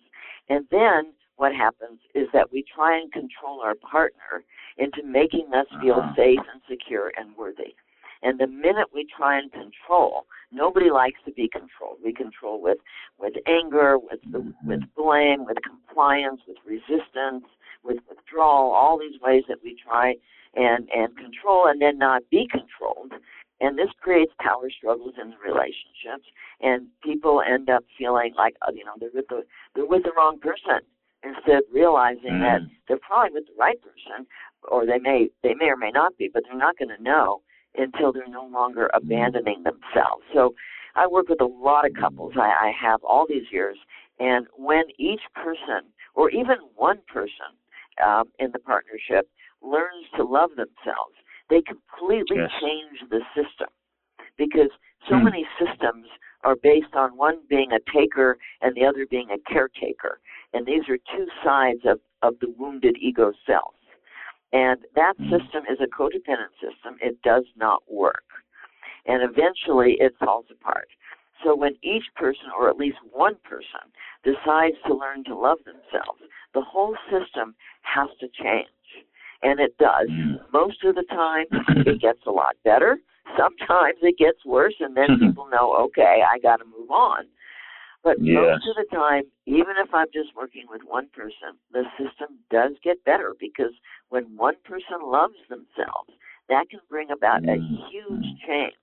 [0.49, 4.45] And then what happens is that we try and control our partner
[4.77, 6.15] into making us feel uh-huh.
[6.17, 7.75] safe and secure and worthy.
[8.23, 11.99] And the minute we try and control, nobody likes to be controlled.
[12.05, 12.79] We control with
[13.19, 14.69] with anger, with the, mm-hmm.
[14.69, 17.45] with blame, with compliance, with resistance,
[17.85, 18.73] with withdrawal.
[18.73, 20.15] All these ways that we try
[20.57, 23.13] and and control and then not be controlled.
[23.61, 26.27] And this creates power struggles in the relationships,
[26.61, 29.45] and people end up feeling like uh, you know they're with the
[29.77, 30.83] they're with the wrong person
[31.23, 32.41] instead realizing mm.
[32.41, 34.27] that they're probably with the right person
[34.71, 37.43] or they may they may or may not be but they're not going to know
[37.77, 40.55] until they're no longer abandoning themselves so
[40.95, 43.77] i work with a lot of couples i, I have all these years
[44.21, 47.55] and when each person or even one person
[48.05, 49.29] um, in the partnership
[49.63, 51.17] learns to love themselves
[51.51, 52.51] they completely yes.
[52.61, 53.69] change the system
[54.37, 54.71] because
[55.09, 55.25] so mm.
[55.25, 56.07] many systems
[56.45, 60.21] are based on one being a taker and the other being a caretaker.
[60.53, 63.75] And these are two sides of, of the wounded ego self.
[64.53, 65.31] And that mm.
[65.31, 66.97] system is a codependent system.
[67.03, 68.25] It does not work.
[69.07, 70.89] And eventually it falls apart.
[71.45, 73.93] So when each person, or at least one person,
[74.25, 76.21] decides to learn to love themselves,
[76.55, 78.69] the whole system has to change.
[79.43, 80.09] And it does.
[80.11, 80.41] Mm.
[80.53, 81.47] Most of the time,
[81.87, 82.99] it gets a lot better.
[83.37, 87.27] Sometimes it gets worse, and then people know, okay, I got to move on.
[88.05, 88.61] But Yes.
[88.63, 92.73] most of the time, even if I'm just working with one person, the system does
[92.83, 93.73] get better because
[94.09, 96.11] when one person loves themselves,
[96.49, 97.89] that can bring about a Mm.
[97.91, 98.75] huge change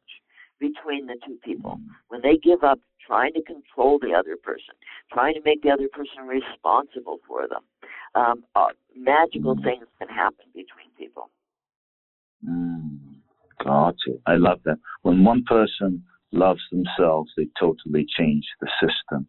[0.60, 1.80] between the two people.
[2.10, 4.76] When they give up trying to control the other person,
[5.12, 7.64] trying to make the other person responsible for them,
[8.16, 11.30] um, uh, magical things can happen between people.
[12.48, 13.22] Mm.
[13.64, 14.22] Got it.
[14.26, 14.78] I love that.
[15.02, 19.28] When one person loves themselves, they totally change the system.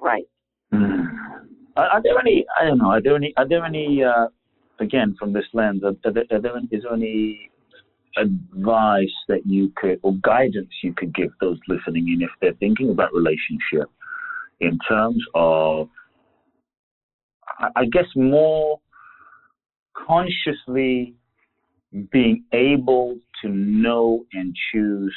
[0.00, 0.24] Right.
[0.72, 1.06] Mm.
[1.76, 2.46] Are, are there any?
[2.58, 2.90] I don't know.
[2.90, 3.34] Are there any?
[3.36, 4.02] Are there any?
[4.02, 4.26] Uh,
[4.80, 7.50] again, from this lens, are, are, there, are there, is there any
[8.16, 12.90] advice that you could, or guidance you could give those listening in if they're thinking
[12.90, 13.88] about relationship,
[14.60, 15.88] in terms of,
[17.58, 18.80] I, I guess, more
[19.94, 21.14] consciously
[22.10, 25.14] being able to know and choose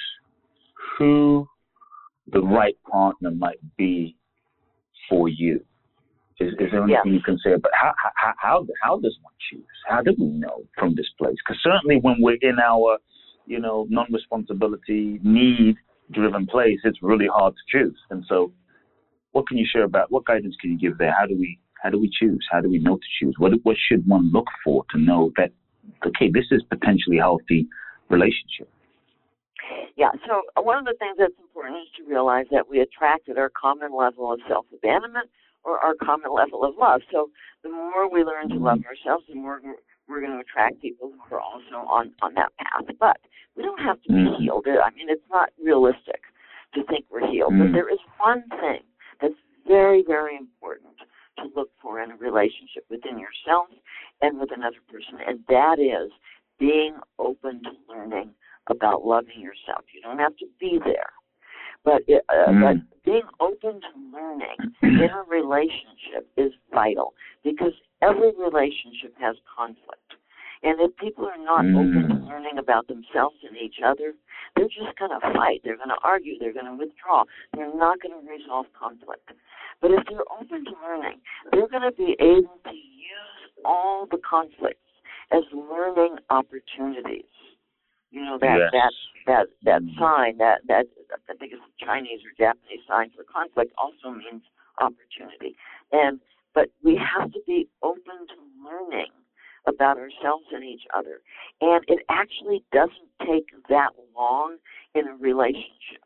[0.98, 1.48] who
[2.32, 4.16] the right partner might be
[5.10, 5.64] for you.
[6.40, 9.64] Is, is there anything you can say about how, how how how does one choose?
[9.88, 11.36] How do we know from this place?
[11.46, 12.98] Because certainly when we're in our
[13.46, 15.76] you know non-responsibility need
[16.12, 17.98] driven place, it's really hard to choose.
[18.10, 18.52] And so,
[19.32, 21.14] what can you share about what guidance can you give there?
[21.18, 22.46] How do we how do we choose?
[22.52, 23.36] How do we know to choose?
[23.38, 25.52] What what should one look for to know that
[26.06, 27.68] okay, this is potentially healthy
[28.10, 28.70] relationship?
[29.96, 33.38] Yeah, so one of the things that's important is to realize that we attract at
[33.38, 35.30] our common level of self abandonment
[35.64, 37.02] or our common level of love.
[37.12, 37.30] So
[37.64, 39.62] the more we learn to love ourselves, the more
[40.08, 42.96] we're going to attract people who are also on, on that path.
[43.00, 43.18] But
[43.56, 44.38] we don't have to be mm.
[44.40, 44.68] healed.
[44.68, 46.22] I mean, it's not realistic
[46.74, 47.54] to think we're healed.
[47.58, 47.74] But mm.
[47.74, 48.82] there is one thing
[49.22, 50.96] that's very, very important
[51.38, 53.68] to look for in a relationship within yourself
[54.22, 56.12] and with another person, and that is
[56.60, 58.32] being open to learning
[58.68, 59.86] about loving yourself.
[59.94, 61.12] You don't have to be there,
[61.84, 62.62] but it, uh, mm.
[62.62, 70.16] but being open to learning in a relationship is vital because every relationship has conflict.
[70.64, 71.76] And if people are not mm.
[71.76, 74.14] open to learning about themselves and each other,
[74.56, 75.60] they're just going to fight.
[75.64, 76.40] They're going to argue.
[76.40, 77.26] They're going to withdraw.
[77.54, 79.32] They're not going to resolve conflict.
[79.82, 81.20] But if they're open to learning,
[81.52, 84.80] they're going to be able to use all the conflicts
[85.32, 87.28] as learning opportunities.
[88.14, 88.70] You know that yes.
[88.78, 88.94] that
[89.26, 89.98] that that mm.
[89.98, 94.44] sign that that I think it's Chinese or Japanese sign for conflict also means
[94.78, 95.58] opportunity.
[95.92, 96.20] And
[96.54, 99.10] but we have to be open to learning
[99.68, 101.22] about ourselves and each other.
[101.62, 104.58] And it actually doesn't take that long
[104.94, 106.06] in a relationship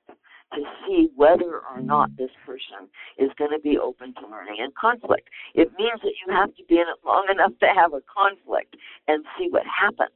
[0.53, 2.87] to see whether or not this person
[3.17, 5.27] is going to be open to learning and conflict.
[5.55, 8.77] It means that you have to be in it long enough to have a conflict
[9.09, 10.15] and see what happens.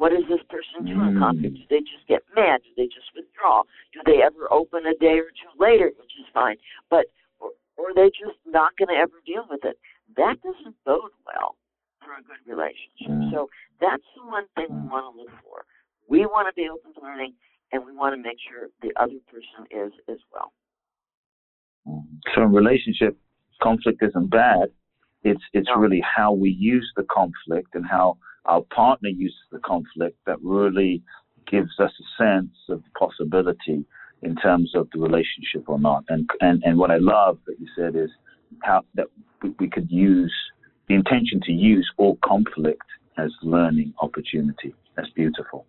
[0.00, 1.20] What does this person do in hmm.
[1.20, 1.60] conflict?
[1.60, 2.64] Do they just get mad?
[2.64, 3.68] Do they just withdraw?
[3.92, 6.56] Do they ever open a day or two later, which is fine?
[6.88, 9.76] But or, or are they just not going to ever deal with it?
[10.16, 11.60] That doesn't bode well
[12.00, 13.12] for a good relationship.
[13.12, 13.28] Mm.
[13.28, 14.88] So that's the one thing we hmm.
[14.88, 15.68] want to look for.
[16.08, 17.36] We want to be open to learning,
[17.68, 20.56] and we want to make sure the other person is as well.
[21.84, 22.08] Hmm.
[22.32, 23.20] So in relationship,
[23.60, 24.72] conflict isn't bad.
[25.28, 25.76] It's it's no.
[25.76, 28.16] really how we use the conflict and how
[28.46, 31.02] our partner uses the conflict that really
[31.50, 33.84] gives us a sense of possibility
[34.22, 36.04] in terms of the relationship or not.
[36.08, 38.10] And and, and what I love that you said is
[38.62, 39.06] how that
[39.42, 40.34] we, we could use
[40.88, 42.82] the intention to use all conflict
[43.18, 44.74] as learning opportunity.
[44.96, 45.66] That's beautiful.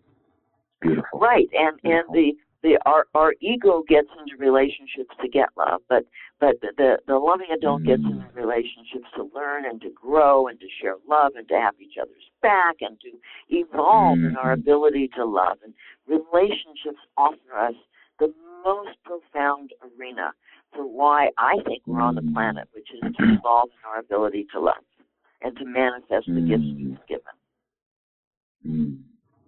[0.82, 1.20] Beautiful.
[1.20, 1.48] Right.
[1.54, 2.14] And beautiful.
[2.14, 6.04] and the the our our ego gets into relationships to get love, but
[6.40, 8.36] but the the loving adult gets into mm.
[8.36, 12.30] relationships to learn and to grow and to share love and to have each other's
[12.42, 13.12] back and to
[13.50, 14.62] evolve in our mm-hmm.
[14.62, 15.58] ability to love.
[15.64, 15.74] And
[16.08, 17.76] relationships offer us
[18.20, 18.34] the
[18.64, 20.32] most profound arena
[20.74, 22.34] for why I think we're on the mm.
[22.34, 24.76] planet, which is to evolve in our ability to love
[25.42, 27.36] and to manifest the gifts we've given.
[28.68, 29.00] Mm.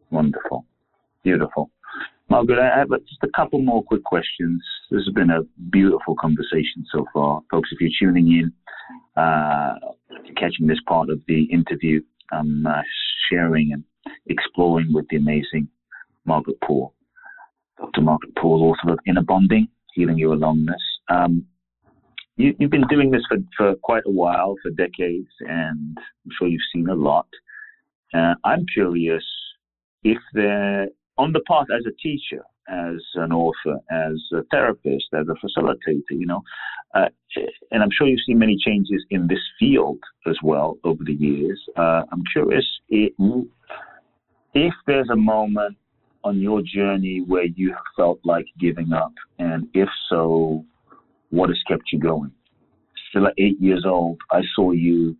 [0.09, 0.65] Wonderful.
[1.23, 1.69] Beautiful.
[2.33, 4.59] Margaret, I have just a couple more quick questions.
[4.89, 7.43] This has been a beautiful conversation so far.
[7.51, 8.51] Folks, if you're tuning in,
[9.15, 9.75] uh,
[10.35, 12.81] catching this part of the interview, I'm uh,
[13.29, 13.83] sharing and
[14.25, 15.67] exploring with the amazing
[16.25, 16.95] Margaret Paul.
[17.77, 18.01] Dr.
[18.01, 20.81] Margaret Paul, author of Inner Bonding, Healing Your Aloneness.
[21.11, 21.45] Um,
[22.37, 26.47] you, have been doing this for, for quite a while, for decades, and I'm sure
[26.47, 27.27] you've seen a lot.
[28.11, 29.23] Uh, I'm curious
[30.03, 35.27] if there on the path as a teacher, as an author, as a therapist, as
[35.27, 36.41] a facilitator, you know,
[36.93, 37.09] uh,
[37.71, 41.59] and I'm sure you've seen many changes in this field as well over the years.
[41.75, 43.11] Uh, I'm curious if,
[44.53, 45.77] if there's a moment
[46.23, 50.63] on your journey where you felt like giving up, and if so,
[51.31, 52.31] what has kept you going?
[53.09, 55.17] Still at eight years old, I saw you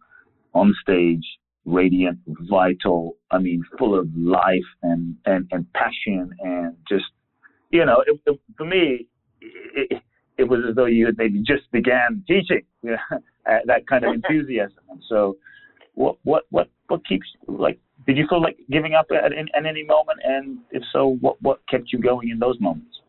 [0.53, 1.25] on stage
[1.65, 3.17] radiant, vital.
[3.31, 7.05] I mean, full of life and and, and passion and just
[7.73, 9.07] you know, it, it, for me,
[9.41, 10.01] it,
[10.37, 12.61] it was as though you had maybe just began teaching.
[12.83, 12.97] You know,
[13.49, 14.83] uh, that kind of enthusiasm.
[14.89, 15.37] And so,
[15.95, 17.79] what what what what keeps like?
[18.05, 20.19] Did you feel like giving up at, at any moment?
[20.23, 22.99] And if so, what what kept you going in those moments?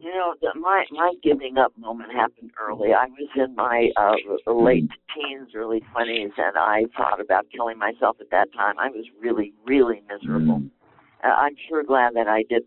[0.00, 2.94] You know, the, my my giving up moment happened early.
[2.94, 8.16] I was in my uh, late teens, early twenties, and I thought about killing myself
[8.20, 8.78] at that time.
[8.78, 10.60] I was really, really miserable.
[10.60, 10.70] Mm.
[11.22, 12.66] Uh, I'm sure glad that I didn't.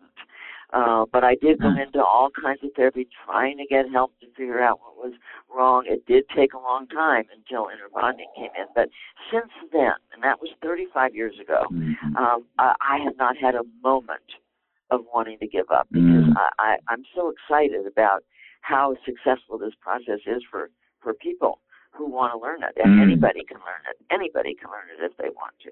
[0.74, 1.86] Uh, but I did go mm.
[1.86, 5.14] into all kinds of therapy trying to get help to figure out what was
[5.54, 5.86] wrong.
[5.88, 8.66] It did take a long time until inner bonding came in.
[8.76, 8.90] But
[9.32, 12.16] since then, and that was 35 years ago, mm-hmm.
[12.18, 14.22] um, I, I have not had a moment
[14.90, 16.23] of wanting to give up because.
[16.38, 18.24] I, I, I'm so excited about
[18.62, 20.70] how successful this process is for
[21.02, 21.60] for people
[21.92, 23.04] who want to learn it, and mm.
[23.04, 23.98] anybody can learn it.
[24.12, 25.72] Anybody can learn it if they want to.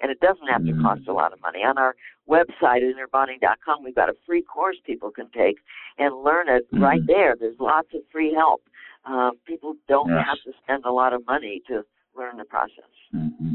[0.00, 0.82] And it doesn't have to mm.
[0.82, 1.60] cost a lot of money.
[1.60, 1.94] On our
[2.28, 5.56] website, innerbonding.com, we've got a free course people can take
[5.98, 6.80] and learn it mm.
[6.80, 7.36] right there.
[7.38, 8.62] There's lots of free help.
[9.06, 10.24] Uh, people don't yes.
[10.26, 11.82] have to spend a lot of money to
[12.16, 12.90] learn the process.
[13.14, 13.54] Mm-hmm.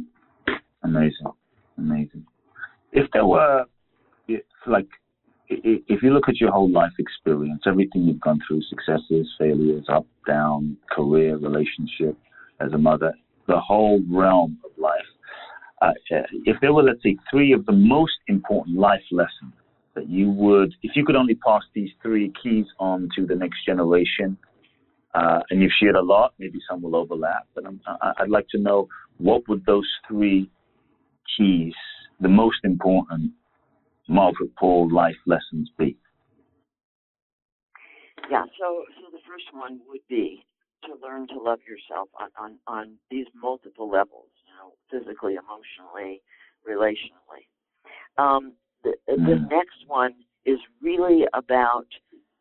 [0.84, 1.28] Amazing,
[1.78, 2.26] amazing.
[2.92, 3.66] If there were,
[4.28, 4.88] if, like,
[5.50, 10.06] if you look at your whole life experience, everything you've gone through, successes, failures, up,
[10.28, 12.18] down, career, relationship,
[12.60, 13.14] as a mother,
[13.48, 15.02] the whole realm of life,
[15.82, 15.92] uh,
[16.46, 19.54] if there were, let's say, three of the most important life lessons
[19.96, 23.66] that you would, if you could only pass these three keys on to the next
[23.66, 24.38] generation,
[25.16, 27.82] uh, and you've shared a lot, maybe some will overlap, but I'm,
[28.18, 28.88] I'd like to know
[29.18, 30.50] what would those three
[31.38, 31.74] keys,
[32.20, 33.32] the most important
[34.10, 35.98] Margaret Paul life lessons be?
[38.30, 40.46] Yeah, so so the first one would be
[40.86, 46.22] to learn to love yourself on on, on these multiple levels, you know, physically, emotionally,
[46.68, 47.46] relationally.
[48.18, 48.54] Um,
[48.84, 49.50] the, the mm.
[49.50, 50.14] next one
[50.46, 51.88] is really about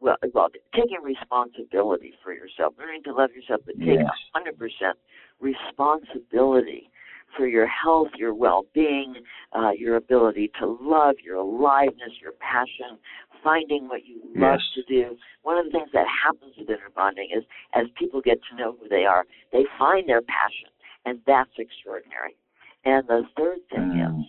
[0.01, 4.07] well, well, taking responsibility for yourself, learning to love yourself, but take yes.
[4.37, 4.93] 100%
[5.41, 6.91] responsibility
[7.37, 9.15] for your health, your well-being,
[9.53, 12.99] uh, your ability to love, your aliveness, your passion,
[13.43, 14.61] finding what you love yes.
[14.75, 15.17] to do.
[15.43, 18.77] One of the things that happens with inner bonding is as people get to know
[18.81, 20.71] who they are, they find their passion,
[21.05, 22.37] and that's extraordinary.
[22.85, 24.21] And the third thing mm.
[24.21, 24.27] is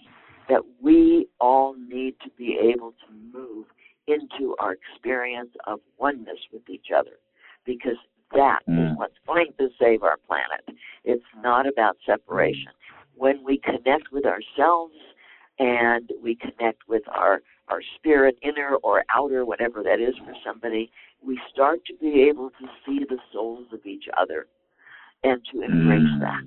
[0.50, 3.66] that we all need to be able to move
[4.08, 7.20] into our experience of oneness with each other
[7.66, 7.98] because
[8.34, 8.92] that mm.
[8.92, 10.78] is what's going to save our planet.
[11.04, 12.72] It's not about separation
[13.20, 14.96] when we connect with ourselves
[15.60, 20.92] and we connect with our our spirit, inner or outer, whatever that is for somebody,
[21.22, 24.48] we start to be able to see the souls of each other
[25.24, 26.20] and to embrace mm.
[26.20, 26.44] that.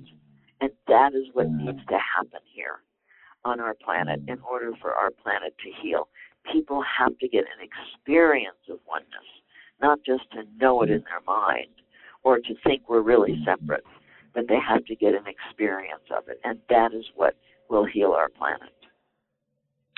[0.59, 1.63] And that is what mm.
[1.63, 2.81] needs to happen here
[3.45, 6.09] on our planet in order for our planet to heal.
[6.51, 9.29] People have to get an experience of oneness,
[9.83, 11.67] not just to know it in their mind
[12.23, 13.83] or to think we're really separate
[14.33, 16.39] but they have to get an experience of it.
[16.43, 17.35] And that is what
[17.69, 18.73] will heal our planet.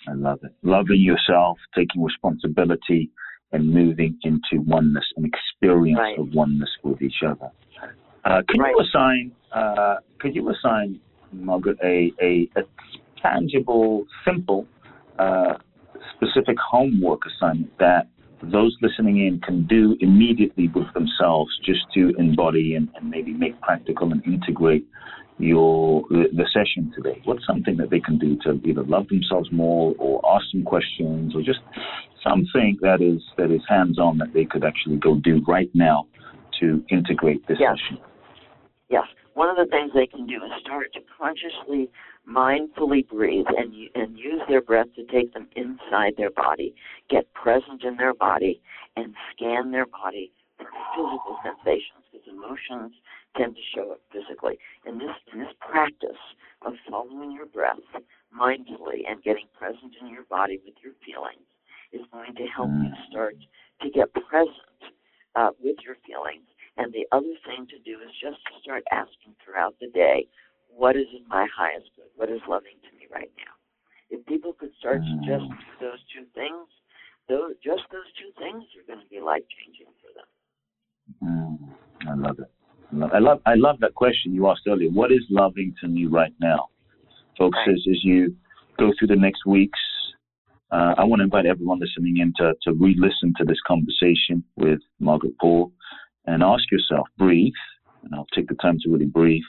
[0.08, 0.54] I love it.
[0.62, 3.10] Loving yourself, taking responsibility,
[3.52, 6.20] and moving into oneness, an experience right.
[6.20, 7.50] of oneness with each other.
[8.24, 8.74] Uh, can right.
[8.76, 9.32] you assign?
[9.52, 11.00] Uh, could you assign
[11.32, 12.64] Margaret a, a, a
[13.22, 14.68] tangible, simple,
[15.20, 15.54] uh,
[16.16, 18.08] specific homework assignment that
[18.44, 23.60] those listening in can do immediately with themselves just to embody and, and maybe make
[23.62, 24.86] practical and integrate
[25.38, 27.22] your the, the, session today?
[27.26, 31.36] What's something that they can do to either love themselves more or ask some questions
[31.36, 31.60] or just
[32.24, 36.08] something that is that is hands on that they could actually go do right now
[36.60, 37.78] to integrate this yes.
[37.78, 38.04] session?
[38.90, 39.06] Yes.
[39.36, 41.92] One of the things they can do is start to consciously
[42.28, 46.74] mindfully breathe and and use their breath to take them inside their body,
[47.10, 48.62] get present in their body,
[48.96, 52.94] and scan their body for physical sensations because emotions
[53.36, 54.58] tend to show up physically.
[54.86, 56.24] And this in this practice
[56.66, 57.84] of following your breath
[58.32, 61.44] mindfully and getting present in your body with your feelings
[61.92, 63.10] is going to help you mm.
[63.12, 63.36] start
[63.82, 64.80] to get present
[65.36, 66.48] uh, with your feelings.
[66.78, 70.28] And the other thing to do is just to start asking throughout the day,
[70.68, 72.12] what is in my highest good?
[72.16, 73.54] What is loving to me right now?
[74.10, 76.68] If people could start to just do those two things,
[77.28, 80.30] those just those two things are going to be life changing for them.
[81.24, 81.58] Mm,
[82.12, 82.52] I love it.
[83.14, 84.90] I love I love that question you asked earlier.
[84.90, 86.70] What is loving to me right now,
[87.38, 87.58] folks?
[87.66, 87.74] Right.
[87.74, 88.36] As, as you
[88.78, 89.80] go through the next weeks,
[90.72, 94.80] uh, I want to invite everyone listening in to, to re-listen to this conversation with
[95.00, 95.72] Margaret Paul
[96.28, 97.54] and ask yourself, breathe,
[98.04, 99.44] and I'll take the time to really breathe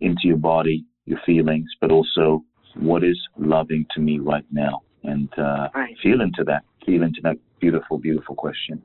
[0.00, 2.44] into your body, your feelings, but also
[2.74, 5.96] what is loving to me right now, and uh, right.
[6.02, 8.82] feel into that, feel into that beautiful, beautiful question.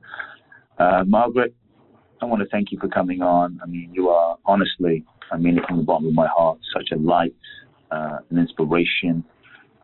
[0.78, 1.54] Uh, Margaret,
[2.20, 3.60] I want to thank you for coming on.
[3.62, 6.90] I mean, you are honestly, I mean it from the bottom of my heart, such
[6.92, 7.34] a light,
[7.90, 9.24] uh, an inspiration.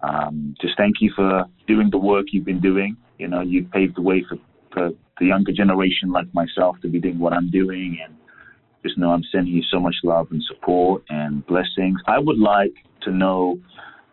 [0.03, 2.97] Um, just thank you for doing the work you've been doing.
[3.19, 4.39] You know, you've paved the way for,
[4.79, 8.15] for the younger generation like myself to be doing what I'm doing, and
[8.85, 12.01] just know I'm sending you so much love and support and blessings.
[12.07, 13.59] I would like to know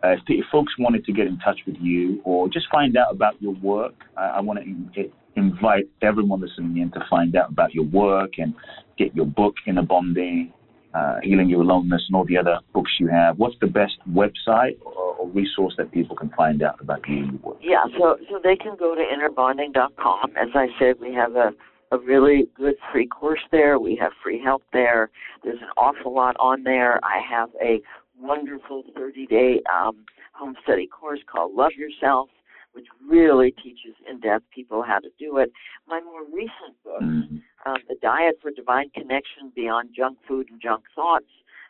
[0.02, 3.12] uh, if, if, folks wanted to get in touch with you or just find out
[3.12, 3.94] about your work.
[4.16, 8.32] I, I want to in, invite everyone listening in to find out about your work
[8.38, 8.54] and
[8.98, 10.52] get your book, Inner Bonding,
[10.96, 13.38] uh, Healing Your Aloneness, and all the other books you have.
[13.38, 17.32] What's the best website or, or resource that people can find out about you and
[17.32, 17.58] your work?
[17.60, 20.32] Yeah, so so they can go to innerbonding.com.
[20.36, 21.52] As I said, we have a
[21.92, 23.78] a really good free course there.
[23.78, 25.10] We have free help there.
[25.44, 26.98] There's an awful lot on there.
[27.04, 27.80] I have a
[28.18, 32.28] wonderful 30 day um, home study course called Love Yourself,
[32.72, 35.52] which really teaches in depth people how to do it.
[35.86, 37.36] My more recent book, mm-hmm.
[37.66, 41.26] Um, The Diet for Divine Connection Beyond Junk Food and Junk Thoughts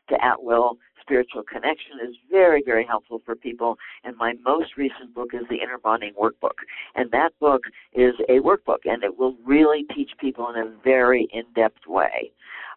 [0.09, 3.79] to At Will spiritual connection is very, very helpful for people.
[4.03, 6.59] And my most recent book is the Inner Bonding Workbook.
[6.97, 11.29] And that book is a workbook, and it will really teach people in a very
[11.33, 12.33] in depth way.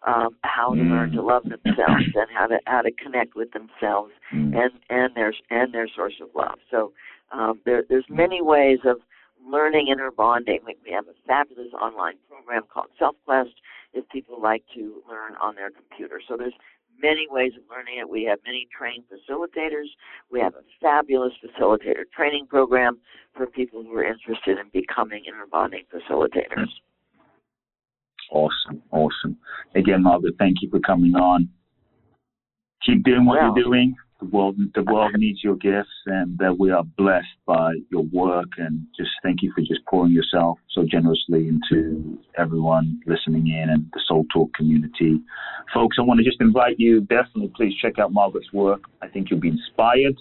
[0.06, 4.12] Um, how to learn to love themselves and how to how to connect with themselves
[4.32, 4.56] mm.
[4.56, 6.58] and and their and their source of love.
[6.70, 6.92] So
[7.32, 8.96] um, there, there's many ways of
[9.46, 10.60] learning inner bonding.
[10.64, 13.54] We, we have a fabulous online program called SelfQuest
[13.92, 16.20] if people like to learn on their computer.
[16.26, 16.54] So there's
[17.02, 18.08] many ways of learning it.
[18.08, 19.88] We have many trained facilitators.
[20.30, 22.98] We have a fabulous facilitator training program
[23.34, 26.68] for people who are interested in becoming inner bonding facilitators.
[28.30, 29.36] Awesome, awesome.
[29.74, 31.48] Again, Margaret, thank you for coming on.
[32.86, 36.58] Keep doing what well, you're doing the world the world needs your gifts and that
[36.58, 38.48] we are blessed by your work.
[38.58, 43.86] And just thank you for just pouring yourself so generously into everyone listening in and
[43.92, 45.20] the soul talk community.
[45.72, 48.82] Folks i want to just invite you definitely please check out margaret's work.
[49.02, 50.16] I think you'll be inspired.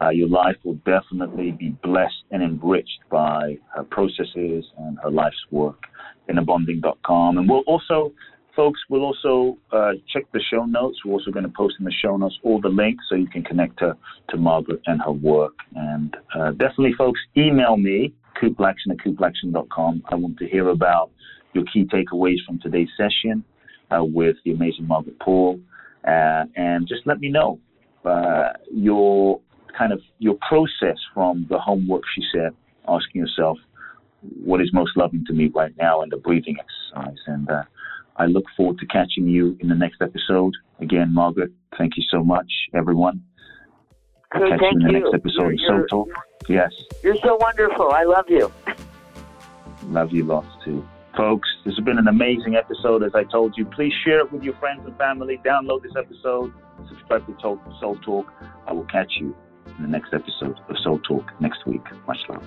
[0.00, 5.44] Uh, your life will definitely be blessed and enriched by her processes and her life's
[5.50, 5.84] work.
[6.28, 8.12] Innerbonding.com and we'll also
[8.58, 10.98] folks, we'll also uh, check the show notes.
[11.04, 13.44] We're also going to post in the show notes all the links so you can
[13.44, 13.96] connect to,
[14.30, 15.54] to Margaret and her work.
[15.76, 20.02] And uh, definitely, folks, email me, Kute Blackson at kuteblackson.com.
[20.10, 21.12] I want to hear about
[21.52, 23.44] your key takeaways from today's session
[23.92, 25.60] uh, with the amazing Margaret Paul.
[26.04, 27.60] Uh, and just let me know
[28.04, 29.40] uh, your
[29.78, 32.50] kind of your process from the homework she said,
[32.88, 33.56] asking yourself,
[34.44, 37.18] what is most loving to me right now, and the breathing exercise.
[37.28, 37.62] And uh,
[38.18, 40.54] I look forward to catching you in the next episode.
[40.80, 43.22] Again, Margaret, thank you so much, everyone.
[44.32, 45.00] I'll catch you in the you.
[45.00, 46.08] next episode you're, of Soul Talk.
[46.48, 46.72] Yes.
[47.02, 47.90] You're so wonderful.
[47.92, 48.52] I love you.
[49.84, 50.86] love you lots too.
[51.16, 53.02] Folks, this has been an amazing episode.
[53.02, 55.40] As I told you, please share it with your friends and family.
[55.44, 56.52] Download this episode.
[56.88, 58.26] Subscribe to Soul Talk.
[58.66, 59.34] I will catch you
[59.76, 61.82] in the next episode of Soul Talk next week.
[62.06, 62.46] Much love.